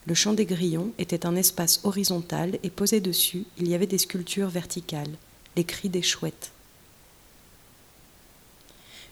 Le 0.08 0.15
champ 0.15 0.34
des 0.34 0.47
grillons 0.47 0.91
était 0.97 1.28
un 1.28 1.36
espace 1.36 1.82
horizontal 1.84 2.58
et 2.63 2.71
posé 2.71 2.99
dessus, 2.99 3.45
il 3.60 3.69
y 3.69 3.76
avait 3.76 3.86
des 3.86 3.99
sculptures 3.99 4.49
verticales, 4.49 5.15
les 5.56 5.63
cris 5.63 5.88
des 5.88 6.02
chouettes. 6.02 6.52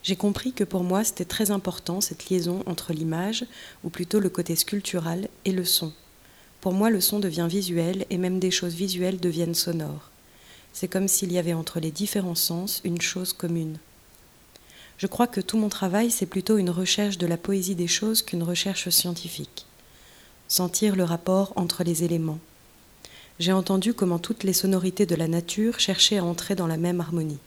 J'ai 0.01 0.15
compris 0.15 0.53
que 0.53 0.63
pour 0.63 0.83
moi 0.83 1.03
c'était 1.03 1.23
très 1.23 1.51
important 1.51 2.01
cette 2.01 2.29
liaison 2.29 2.63
entre 2.65 2.93
l'image, 2.93 3.45
ou 3.83 3.91
plutôt 3.91 4.19
le 4.19 4.29
côté 4.29 4.55
sculptural, 4.55 5.29
et 5.45 5.51
le 5.51 5.65
son. 5.65 5.93
Pour 6.61 6.73
moi 6.73 6.89
le 6.89 6.99
son 6.99 7.19
devient 7.19 7.47
visuel 7.47 8.07
et 8.09 8.17
même 8.17 8.39
des 8.39 8.49
choses 8.49 8.73
visuelles 8.73 9.19
deviennent 9.19 9.53
sonores. 9.53 10.10
C'est 10.73 10.87
comme 10.87 11.07
s'il 11.07 11.31
y 11.31 11.37
avait 11.37 11.53
entre 11.53 11.79
les 11.79 11.91
différents 11.91 12.35
sens 12.35 12.81
une 12.83 13.01
chose 13.01 13.33
commune. 13.33 13.77
Je 14.97 15.07
crois 15.07 15.27
que 15.27 15.41
tout 15.41 15.57
mon 15.57 15.69
travail 15.69 16.11
c'est 16.11 16.25
plutôt 16.25 16.57
une 16.57 16.69
recherche 16.69 17.17
de 17.17 17.27
la 17.27 17.37
poésie 17.37 17.75
des 17.75 17.87
choses 17.87 18.21
qu'une 18.21 18.43
recherche 18.43 18.89
scientifique 18.89 19.65
sentir 20.51 20.97
le 20.97 21.05
rapport 21.05 21.53
entre 21.55 21.85
les 21.85 22.03
éléments. 22.03 22.39
J'ai 23.39 23.53
entendu 23.53 23.93
comment 23.93 24.19
toutes 24.19 24.43
les 24.43 24.51
sonorités 24.51 25.05
de 25.05 25.15
la 25.15 25.29
nature 25.29 25.79
cherchaient 25.79 26.17
à 26.17 26.25
entrer 26.25 26.55
dans 26.55 26.67
la 26.67 26.75
même 26.75 26.99
harmonie. 26.99 27.39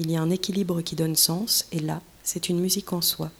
Il 0.00 0.10
y 0.10 0.16
a 0.16 0.20
un 0.20 0.30
équilibre 0.30 0.82
qui 0.82 0.96
donne 0.96 1.14
sens, 1.14 1.66
et 1.70 1.78
là, 1.78 2.02
c'est 2.24 2.48
une 2.48 2.58
musique 2.58 2.92
en 2.92 3.00
soi. 3.00 3.30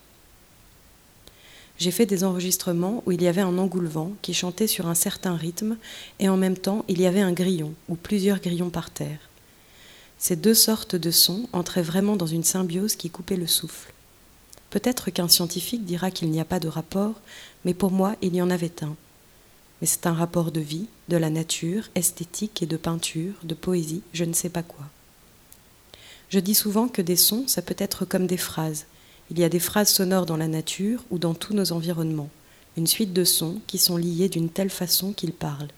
J'ai 1.79 1.91
fait 1.91 2.07
des 2.07 2.23
enregistrements 2.23 3.03
où 3.05 3.13
il 3.13 3.23
y 3.23 3.27
avait 3.27 3.41
un 3.41 3.59
engoulevent 3.59 4.13
qui 4.23 4.33
chantait 4.33 4.69
sur 4.69 4.87
un 4.87 4.95
certain 4.95 5.37
rythme, 5.37 5.77
et 6.21 6.29
en 6.29 6.37
même 6.37 6.57
temps 6.57 6.85
il 6.89 7.01
y 7.01 7.07
avait 7.07 7.21
un 7.21 7.33
grillon, 7.33 7.75
ou 7.89 7.97
plusieurs 7.97 8.41
grillons 8.41 8.71
par 8.71 8.91
terre. 8.91 9.19
Ces 10.19 10.37
deux 10.37 10.55
sortes 10.55 10.97
de 10.97 11.11
sons 11.11 11.49
entraient 11.53 11.83
vraiment 11.83 12.17
dans 12.17 12.27
une 12.27 12.45
symbiose 12.45 12.97
qui 12.97 13.11
coupait 13.11 13.37
le 13.37 13.47
souffle. 13.47 13.93
Peut-être 14.71 15.11
qu'un 15.11 15.29
scientifique 15.29 15.85
dira 15.85 16.11
qu'il 16.11 16.31
n'y 16.31 16.41
a 16.41 16.45
pas 16.45 16.61
de 16.61 16.69
rapport, 16.69 17.15
mais 17.65 17.75
pour 17.75 17.91
moi, 17.91 18.17
il 18.23 18.35
y 18.35 18.43
en 18.43 18.51
avait 18.51 18.83
un. 18.83 18.97
Mais 19.81 19.87
c'est 19.87 20.07
un 20.07 20.15
rapport 20.15 20.51
de 20.51 20.61
vie, 20.61 20.87
de 21.09 21.17
la 21.17 21.31
nature, 21.31 21.89
esthétique 21.95 22.63
et 22.63 22.67
de 22.67 22.77
peinture, 22.77 23.35
de 23.43 23.55
poésie, 23.55 24.03
je 24.13 24.25
ne 24.25 24.33
sais 24.33 24.49
pas 24.49 24.63
quoi. 24.63 24.85
Je 26.29 26.39
dis 26.39 26.55
souvent 26.55 26.89
que 26.89 27.03
des 27.03 27.17
sons, 27.17 27.45
ça 27.47 27.63
peut 27.63 27.77
être 27.79 28.05
comme 28.05 28.27
des 28.27 28.37
phrases. 28.37 28.87
Il 29.31 29.39
y 29.39 29.45
a 29.45 29.49
des 29.49 29.59
phrases 29.59 29.91
sonores 29.91 30.27
dans 30.27 30.37
la 30.37 30.49
nature 30.49 31.03
ou 31.11 31.19
dans 31.19 31.35
tous 31.35 31.55
nos 31.55 31.73
environnements, 31.73 32.29
une 32.77 32.87
suite 32.87 33.13
de 33.13 33.25
sons 33.25 33.61
qui 33.67 33.79
sont 33.79 33.97
liés 33.97 34.29
d'une 34.29 34.51
telle 34.51 34.71
façon 34.71 35.13
qu'ils 35.13 35.33
parlent. 35.33 35.71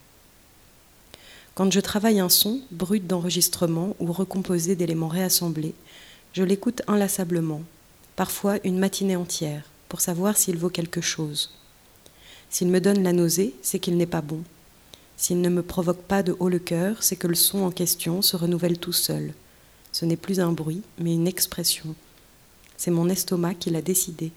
Quand 1.54 1.72
je 1.72 1.80
travaille 1.80 2.20
un 2.20 2.28
son, 2.28 2.60
brut 2.70 3.06
d'enregistrement 3.06 3.96
ou 4.00 4.12
recomposé 4.12 4.76
d'éléments 4.76 5.08
réassemblés, 5.08 5.74
je 6.32 6.42
l'écoute 6.42 6.82
inlassablement, 6.86 7.62
parfois 8.14 8.58
une 8.64 8.78
matinée 8.78 9.16
entière, 9.16 9.62
pour 9.88 10.00
savoir 10.00 10.36
s'il 10.36 10.58
vaut 10.58 10.68
quelque 10.68 11.00
chose. 11.00 11.50
S'il 12.50 12.68
me 12.68 12.80
donne 12.80 13.02
la 13.02 13.12
nausée, 13.12 13.54
c'est 13.62 13.78
qu'il 13.78 13.96
n'est 13.96 14.06
pas 14.06 14.20
bon. 14.20 14.42
S'il 15.16 15.40
ne 15.40 15.48
me 15.48 15.62
provoque 15.62 16.02
pas 16.02 16.22
de 16.22 16.36
haut 16.38 16.48
le 16.48 16.58
cœur, 16.58 17.02
c'est 17.02 17.16
que 17.16 17.26
le 17.26 17.34
son 17.34 17.60
en 17.60 17.70
question 17.70 18.20
se 18.22 18.36
renouvelle 18.36 18.78
tout 18.78 18.92
seul. 18.92 19.32
Ce 19.92 20.04
n'est 20.04 20.16
plus 20.16 20.40
un 20.40 20.52
bruit, 20.52 20.82
mais 20.98 21.14
une 21.14 21.26
expression. 21.26 21.94
C'est 22.76 22.90
mon 22.90 23.08
estomac 23.08 23.54
qui 23.54 23.70
l'a 23.70 23.82
décidé. 23.82 24.30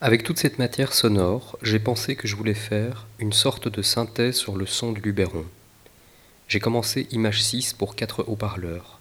Avec 0.00 0.22
toute 0.22 0.38
cette 0.38 0.58
matière 0.58 0.92
sonore, 0.92 1.56
j'ai 1.62 1.78
pensé 1.78 2.16
que 2.16 2.26
je 2.28 2.36
voulais 2.36 2.52
faire 2.52 3.06
une 3.18 3.32
sorte 3.32 3.68
de 3.68 3.80
synthèse 3.80 4.36
sur 4.36 4.56
le 4.56 4.66
son 4.66 4.92
du 4.92 5.00
Luberon. 5.00 5.44
J'ai 6.48 6.60
commencé 6.60 7.06
Image 7.12 7.42
6 7.42 7.72
pour 7.72 7.94
quatre 7.94 8.24
haut-parleurs. 8.26 8.98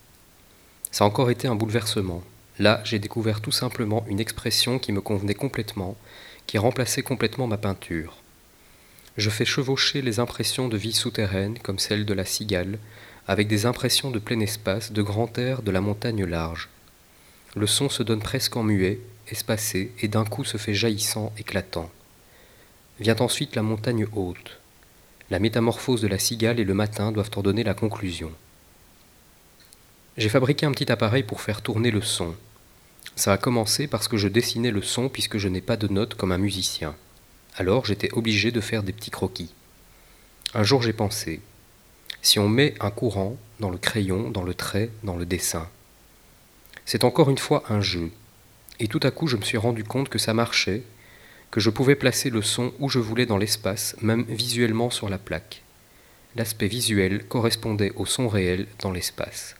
Ça 0.91 1.03
a 1.03 1.07
encore 1.07 1.29
été 1.29 1.47
un 1.47 1.55
bouleversement. 1.55 2.23
Là, 2.59 2.79
j'ai 2.85 2.99
découvert 2.99 3.41
tout 3.41 3.51
simplement 3.51 4.05
une 4.07 4.19
expression 4.19 4.79
qui 4.79 4.91
me 4.91 5.01
convenait 5.01 5.33
complètement, 5.33 5.97
qui 6.45 6.57
remplaçait 6.57 7.03
complètement 7.03 7.47
ma 7.47 7.57
peinture. 7.57 8.17
Je 9.17 9.29
fais 9.29 9.45
chevaucher 9.45 10.01
les 10.01 10.19
impressions 10.19 10.69
de 10.69 10.77
vie 10.77 10.93
souterraine, 10.93 11.57
comme 11.59 11.79
celle 11.79 12.05
de 12.05 12.13
la 12.13 12.25
cigale, 12.25 12.77
avec 13.27 13.47
des 13.47 13.65
impressions 13.65 14.11
de 14.11 14.19
plein 14.19 14.39
espace, 14.39 14.91
de 14.91 15.01
grand 15.01 15.37
air, 15.37 15.63
de 15.63 15.71
la 15.71 15.81
montagne 15.81 16.23
large. 16.23 16.69
Le 17.55 17.67
son 17.67 17.89
se 17.89 18.03
donne 18.03 18.21
presque 18.21 18.55
en 18.55 18.63
muet, 18.63 18.99
espacé, 19.29 19.91
et 20.01 20.07
d'un 20.07 20.25
coup 20.25 20.43
se 20.43 20.57
fait 20.57 20.73
jaillissant, 20.73 21.33
éclatant. 21.37 21.89
Vient 22.99 23.15
ensuite 23.19 23.55
la 23.55 23.63
montagne 23.63 24.05
haute. 24.13 24.59
La 25.29 25.39
métamorphose 25.39 26.01
de 26.01 26.07
la 26.07 26.19
cigale 26.19 26.59
et 26.59 26.63
le 26.63 26.73
matin 26.73 27.11
doivent 27.11 27.31
en 27.35 27.41
donner 27.41 27.63
la 27.63 27.73
conclusion. 27.73 28.31
J'ai 30.17 30.29
fabriqué 30.29 30.65
un 30.65 30.71
petit 30.71 30.91
appareil 30.91 31.23
pour 31.23 31.41
faire 31.41 31.61
tourner 31.61 31.89
le 31.89 32.01
son. 32.01 32.35
Ça 33.15 33.33
a 33.33 33.37
commencé 33.37 33.87
parce 33.87 34.07
que 34.07 34.17
je 34.17 34.27
dessinais 34.27 34.71
le 34.71 34.81
son 34.81 35.09
puisque 35.09 35.37
je 35.37 35.47
n'ai 35.47 35.61
pas 35.61 35.77
de 35.77 35.87
notes 35.87 36.15
comme 36.15 36.31
un 36.31 36.37
musicien. 36.37 36.95
Alors 37.55 37.85
j'étais 37.85 38.13
obligé 38.13 38.51
de 38.51 38.61
faire 38.61 38.83
des 38.83 38.93
petits 38.93 39.11
croquis. 39.11 39.53
Un 40.53 40.63
jour 40.63 40.81
j'ai 40.81 40.93
pensé, 40.93 41.41
si 42.21 42.39
on 42.39 42.47
met 42.47 42.75
un 42.79 42.91
courant 42.91 43.37
dans 43.59 43.69
le 43.69 43.77
crayon, 43.77 44.29
dans 44.29 44.43
le 44.43 44.53
trait, 44.53 44.89
dans 45.03 45.15
le 45.15 45.25
dessin, 45.25 45.67
c'est 46.85 47.03
encore 47.03 47.29
une 47.29 47.37
fois 47.37 47.63
un 47.69 47.81
jeu, 47.81 48.11
et 48.79 48.87
tout 48.87 48.99
à 49.03 49.11
coup, 49.11 49.27
je 49.27 49.37
me 49.37 49.43
suis 49.43 49.57
rendu 49.57 49.83
compte 49.83 50.09
que 50.09 50.19
ça 50.19 50.33
marchait, 50.33 50.83
que 51.51 51.59
je 51.59 51.69
pouvais 51.69 51.95
placer 51.95 52.29
le 52.29 52.41
son 52.41 52.73
où 52.79 52.89
je 52.89 52.99
voulais 52.99 53.25
dans 53.25 53.37
l'espace, 53.37 53.95
même 54.01 54.23
visuellement 54.27 54.89
sur 54.89 55.09
la 55.09 55.17
plaque. 55.17 55.61
L'aspect 56.35 56.67
visuel 56.67 57.25
correspondait 57.25 57.91
au 57.95 58.05
son 58.05 58.27
réel 58.27 58.65
dans 58.79 58.91
l'espace. 58.91 59.55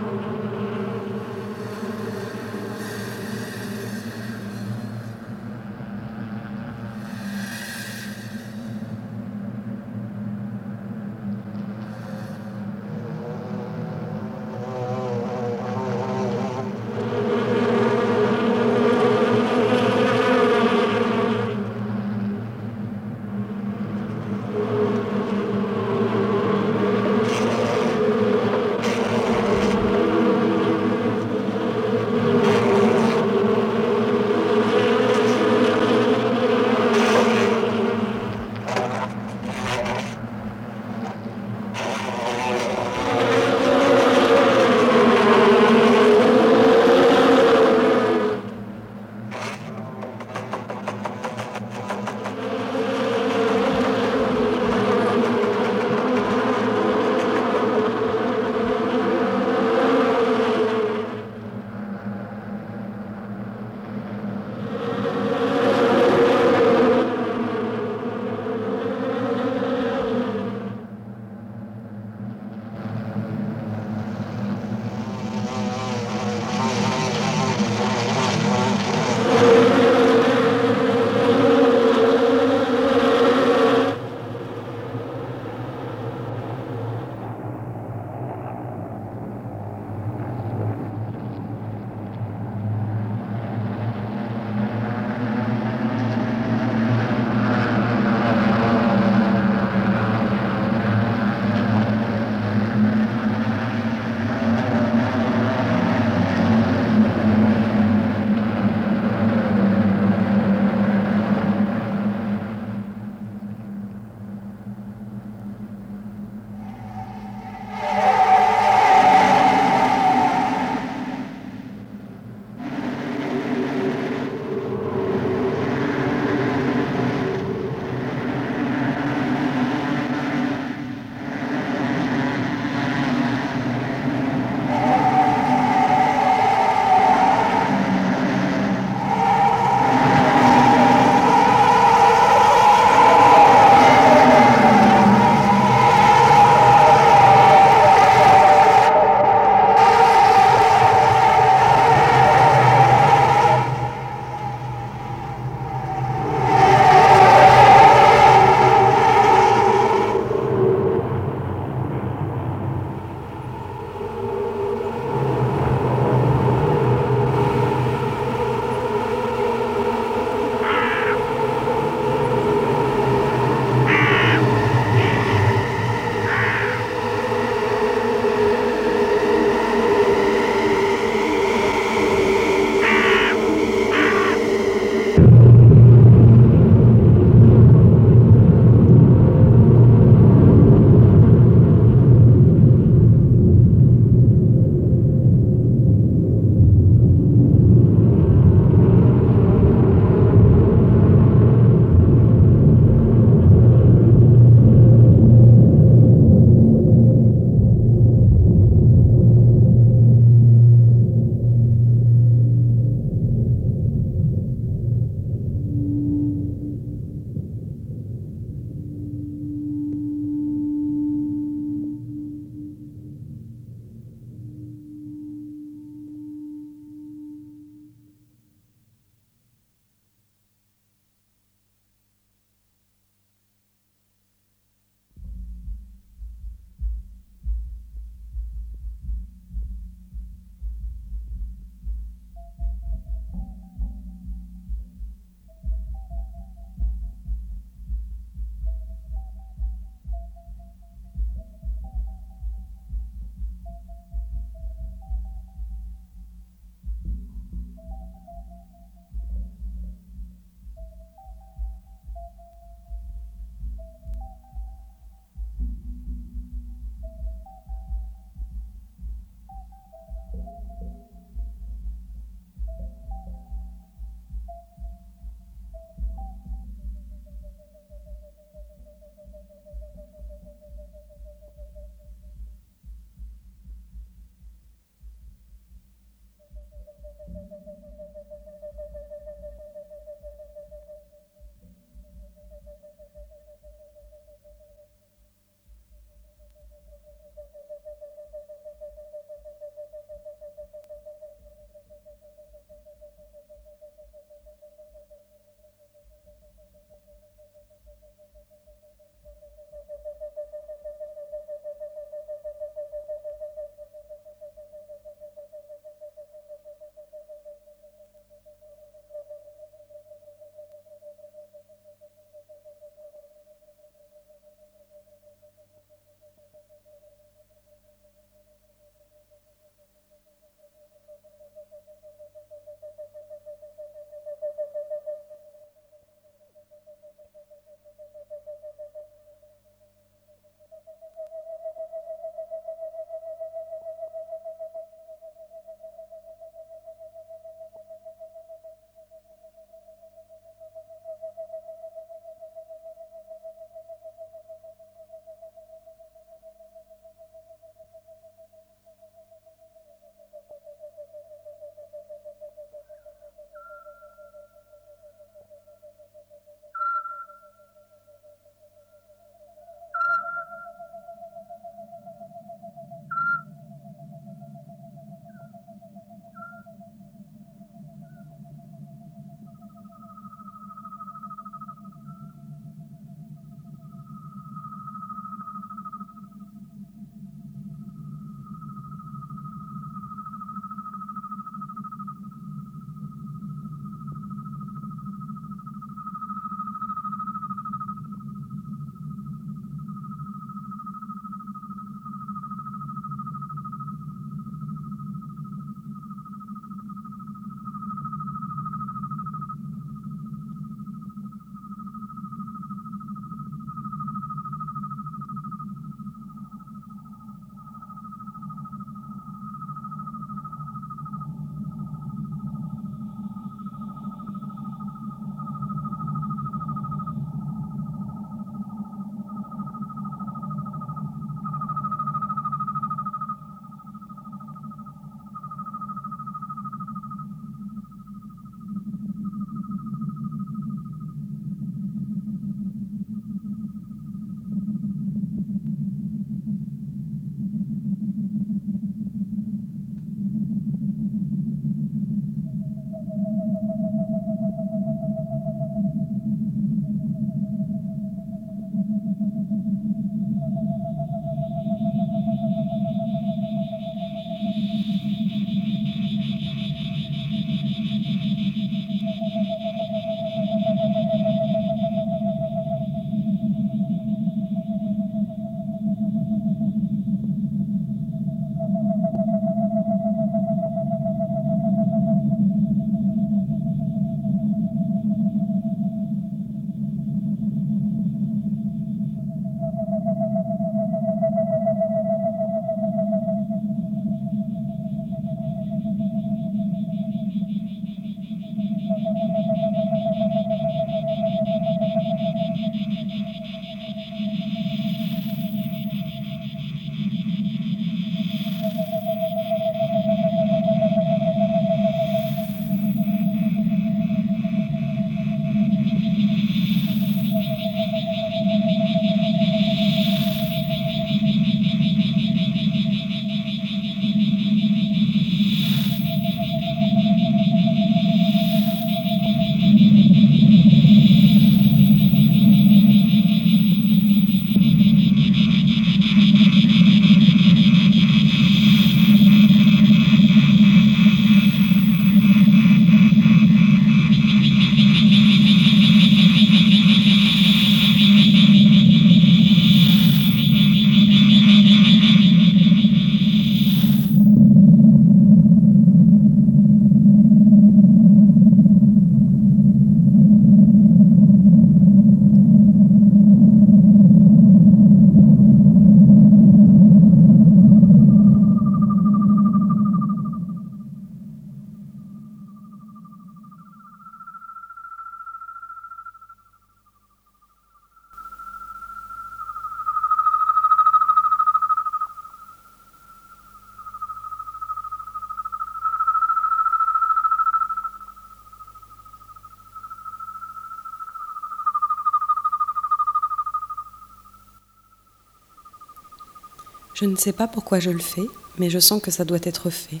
Je 597.06 597.10
ne 597.12 597.16
sais 597.16 597.32
pas 597.32 597.46
pourquoi 597.46 597.78
je 597.78 597.90
le 597.90 598.00
fais, 598.00 598.26
mais 598.58 598.68
je 598.68 598.80
sens 598.80 599.00
que 599.00 599.12
ça 599.12 599.24
doit 599.24 599.38
être 599.44 599.70
fait. 599.70 600.00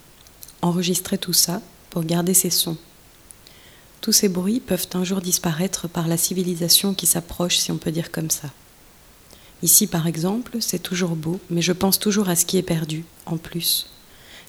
Enregistrer 0.60 1.18
tout 1.18 1.32
ça 1.32 1.62
pour 1.88 2.02
garder 2.02 2.34
ces 2.34 2.50
sons. 2.50 2.76
Tous 4.00 4.10
ces 4.10 4.28
bruits 4.28 4.58
peuvent 4.58 4.88
un 4.94 5.04
jour 5.04 5.20
disparaître 5.20 5.86
par 5.86 6.08
la 6.08 6.16
civilisation 6.16 6.94
qui 6.94 7.06
s'approche, 7.06 7.58
si 7.58 7.70
on 7.70 7.76
peut 7.76 7.92
dire 7.92 8.10
comme 8.10 8.28
ça. 8.28 8.48
Ici, 9.62 9.86
par 9.86 10.08
exemple, 10.08 10.56
c'est 10.58 10.82
toujours 10.82 11.14
beau, 11.14 11.38
mais 11.48 11.62
je 11.62 11.70
pense 11.70 12.00
toujours 12.00 12.28
à 12.28 12.34
ce 12.34 12.44
qui 12.44 12.58
est 12.58 12.62
perdu, 12.62 13.04
en 13.24 13.36
plus. 13.36 13.88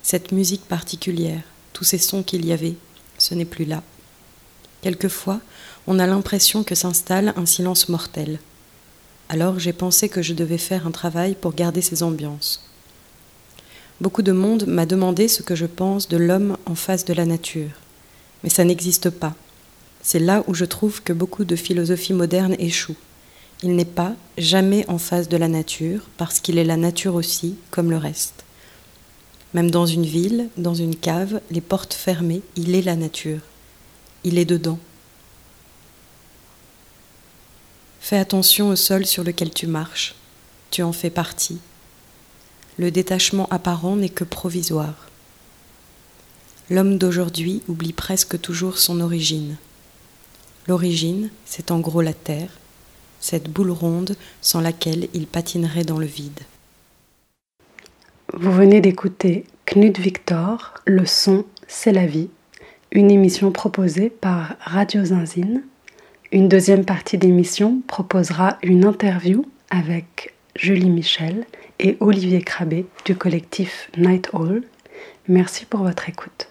Cette 0.01 0.31
musique 0.31 0.65
particulière, 0.65 1.43
tous 1.73 1.83
ces 1.83 1.99
sons 1.99 2.23
qu'il 2.23 2.43
y 2.43 2.53
avait, 2.53 2.73
ce 3.19 3.35
n'est 3.35 3.45
plus 3.45 3.65
là. 3.65 3.83
Quelquefois, 4.81 5.41
on 5.85 5.99
a 5.99 6.07
l'impression 6.07 6.63
que 6.63 6.73
s'installe 6.73 7.35
un 7.37 7.45
silence 7.45 7.87
mortel. 7.87 8.39
Alors 9.29 9.59
j'ai 9.59 9.73
pensé 9.73 10.09
que 10.09 10.21
je 10.21 10.33
devais 10.33 10.57
faire 10.57 10.87
un 10.87 10.91
travail 10.91 11.35
pour 11.35 11.53
garder 11.53 11.81
ces 11.81 12.03
ambiances. 12.03 12.63
Beaucoup 13.99 14.21
de 14.21 14.31
monde 14.31 14.65
m'a 14.67 14.85
demandé 14.85 15.27
ce 15.27 15.41
que 15.41 15.55
je 15.55 15.65
pense 15.65 16.07
de 16.07 16.17
l'homme 16.17 16.55
en 16.65 16.75
face 16.75 17.03
de 17.03 17.13
la 17.13 17.25
nature. 17.25 17.71
Mais 18.43 18.49
ça 18.49 18.63
n'existe 18.63 19.09
pas. 19.09 19.35
C'est 20.01 20.19
là 20.19 20.43
où 20.47 20.53
je 20.53 20.65
trouve 20.65 21.01
que 21.01 21.13
beaucoup 21.13 21.43
de 21.43 21.55
philosophies 21.55 22.13
modernes 22.13 22.55
échouent. 22.59 22.95
Il 23.63 23.75
n'est 23.75 23.85
pas 23.85 24.13
jamais 24.37 24.85
en 24.87 24.99
face 24.99 25.27
de 25.29 25.37
la 25.37 25.47
nature, 25.47 26.01
parce 26.17 26.39
qu'il 26.39 26.59
est 26.59 26.63
la 26.63 26.77
nature 26.77 27.15
aussi, 27.15 27.55
comme 27.71 27.89
le 27.89 27.97
reste. 27.97 28.45
Même 29.53 29.71
dans 29.71 29.87
une 29.87 30.05
ville, 30.05 30.49
dans 30.57 30.75
une 30.75 30.95
cave, 30.95 31.41
les 31.49 31.61
portes 31.61 31.95
fermées, 31.95 32.43
il 32.55 32.75
est 32.75 32.83
la 32.83 32.95
nature. 32.95 33.39
Il 34.23 34.37
est 34.37 34.45
dedans. 34.45 34.77
Fais 37.99 38.17
attention 38.17 38.69
au 38.69 38.75
sol 38.75 39.05
sur 39.05 39.23
lequel 39.23 39.51
tu 39.51 39.67
marches. 39.67 40.15
Tu 40.71 40.83
en 40.83 40.93
fais 40.93 41.09
partie. 41.09 41.59
Le 42.77 42.91
détachement 42.91 43.47
apparent 43.49 43.95
n'est 43.95 44.09
que 44.09 44.23
provisoire. 44.23 45.07
L'homme 46.69 46.97
d'aujourd'hui 46.97 47.63
oublie 47.67 47.93
presque 47.93 48.39
toujours 48.39 48.77
son 48.77 48.99
origine. 48.99 49.57
L'origine, 50.67 51.29
c'est 51.45 51.71
en 51.71 51.79
gros 51.79 52.01
la 52.01 52.13
terre, 52.13 52.49
cette 53.19 53.49
boule 53.49 53.71
ronde 53.71 54.15
sans 54.41 54.59
laquelle 54.59 55.07
il 55.13 55.27
patinerait 55.27 55.85
dans 55.85 55.97
le 55.97 56.05
vide. 56.05 56.41
Vous 58.33 58.51
venez 58.51 58.81
d'écouter 58.81 59.45
Knut 59.65 59.97
Victor, 59.97 60.73
Le 60.85 61.05
son, 61.05 61.45
c'est 61.67 61.93
la 61.93 62.05
vie, 62.05 62.29
une 62.91 63.11
émission 63.11 63.51
proposée 63.51 64.09
par 64.09 64.55
Radio 64.59 65.05
Zinzine. 65.05 65.63
Une 66.33 66.49
deuxième 66.49 66.83
partie 66.83 67.17
d'émission 67.17 67.81
proposera 67.87 68.57
une 68.61 68.83
interview 68.83 69.45
avec 69.69 70.33
Julie 70.57 70.89
Michel 70.89 71.45
et 71.79 71.95
Olivier 72.01 72.41
Crabé 72.41 72.85
du 73.05 73.15
collectif 73.15 73.89
Night 73.97 74.29
Hall. 74.33 74.63
Merci 75.29 75.65
pour 75.65 75.83
votre 75.83 76.09
écoute. 76.09 76.49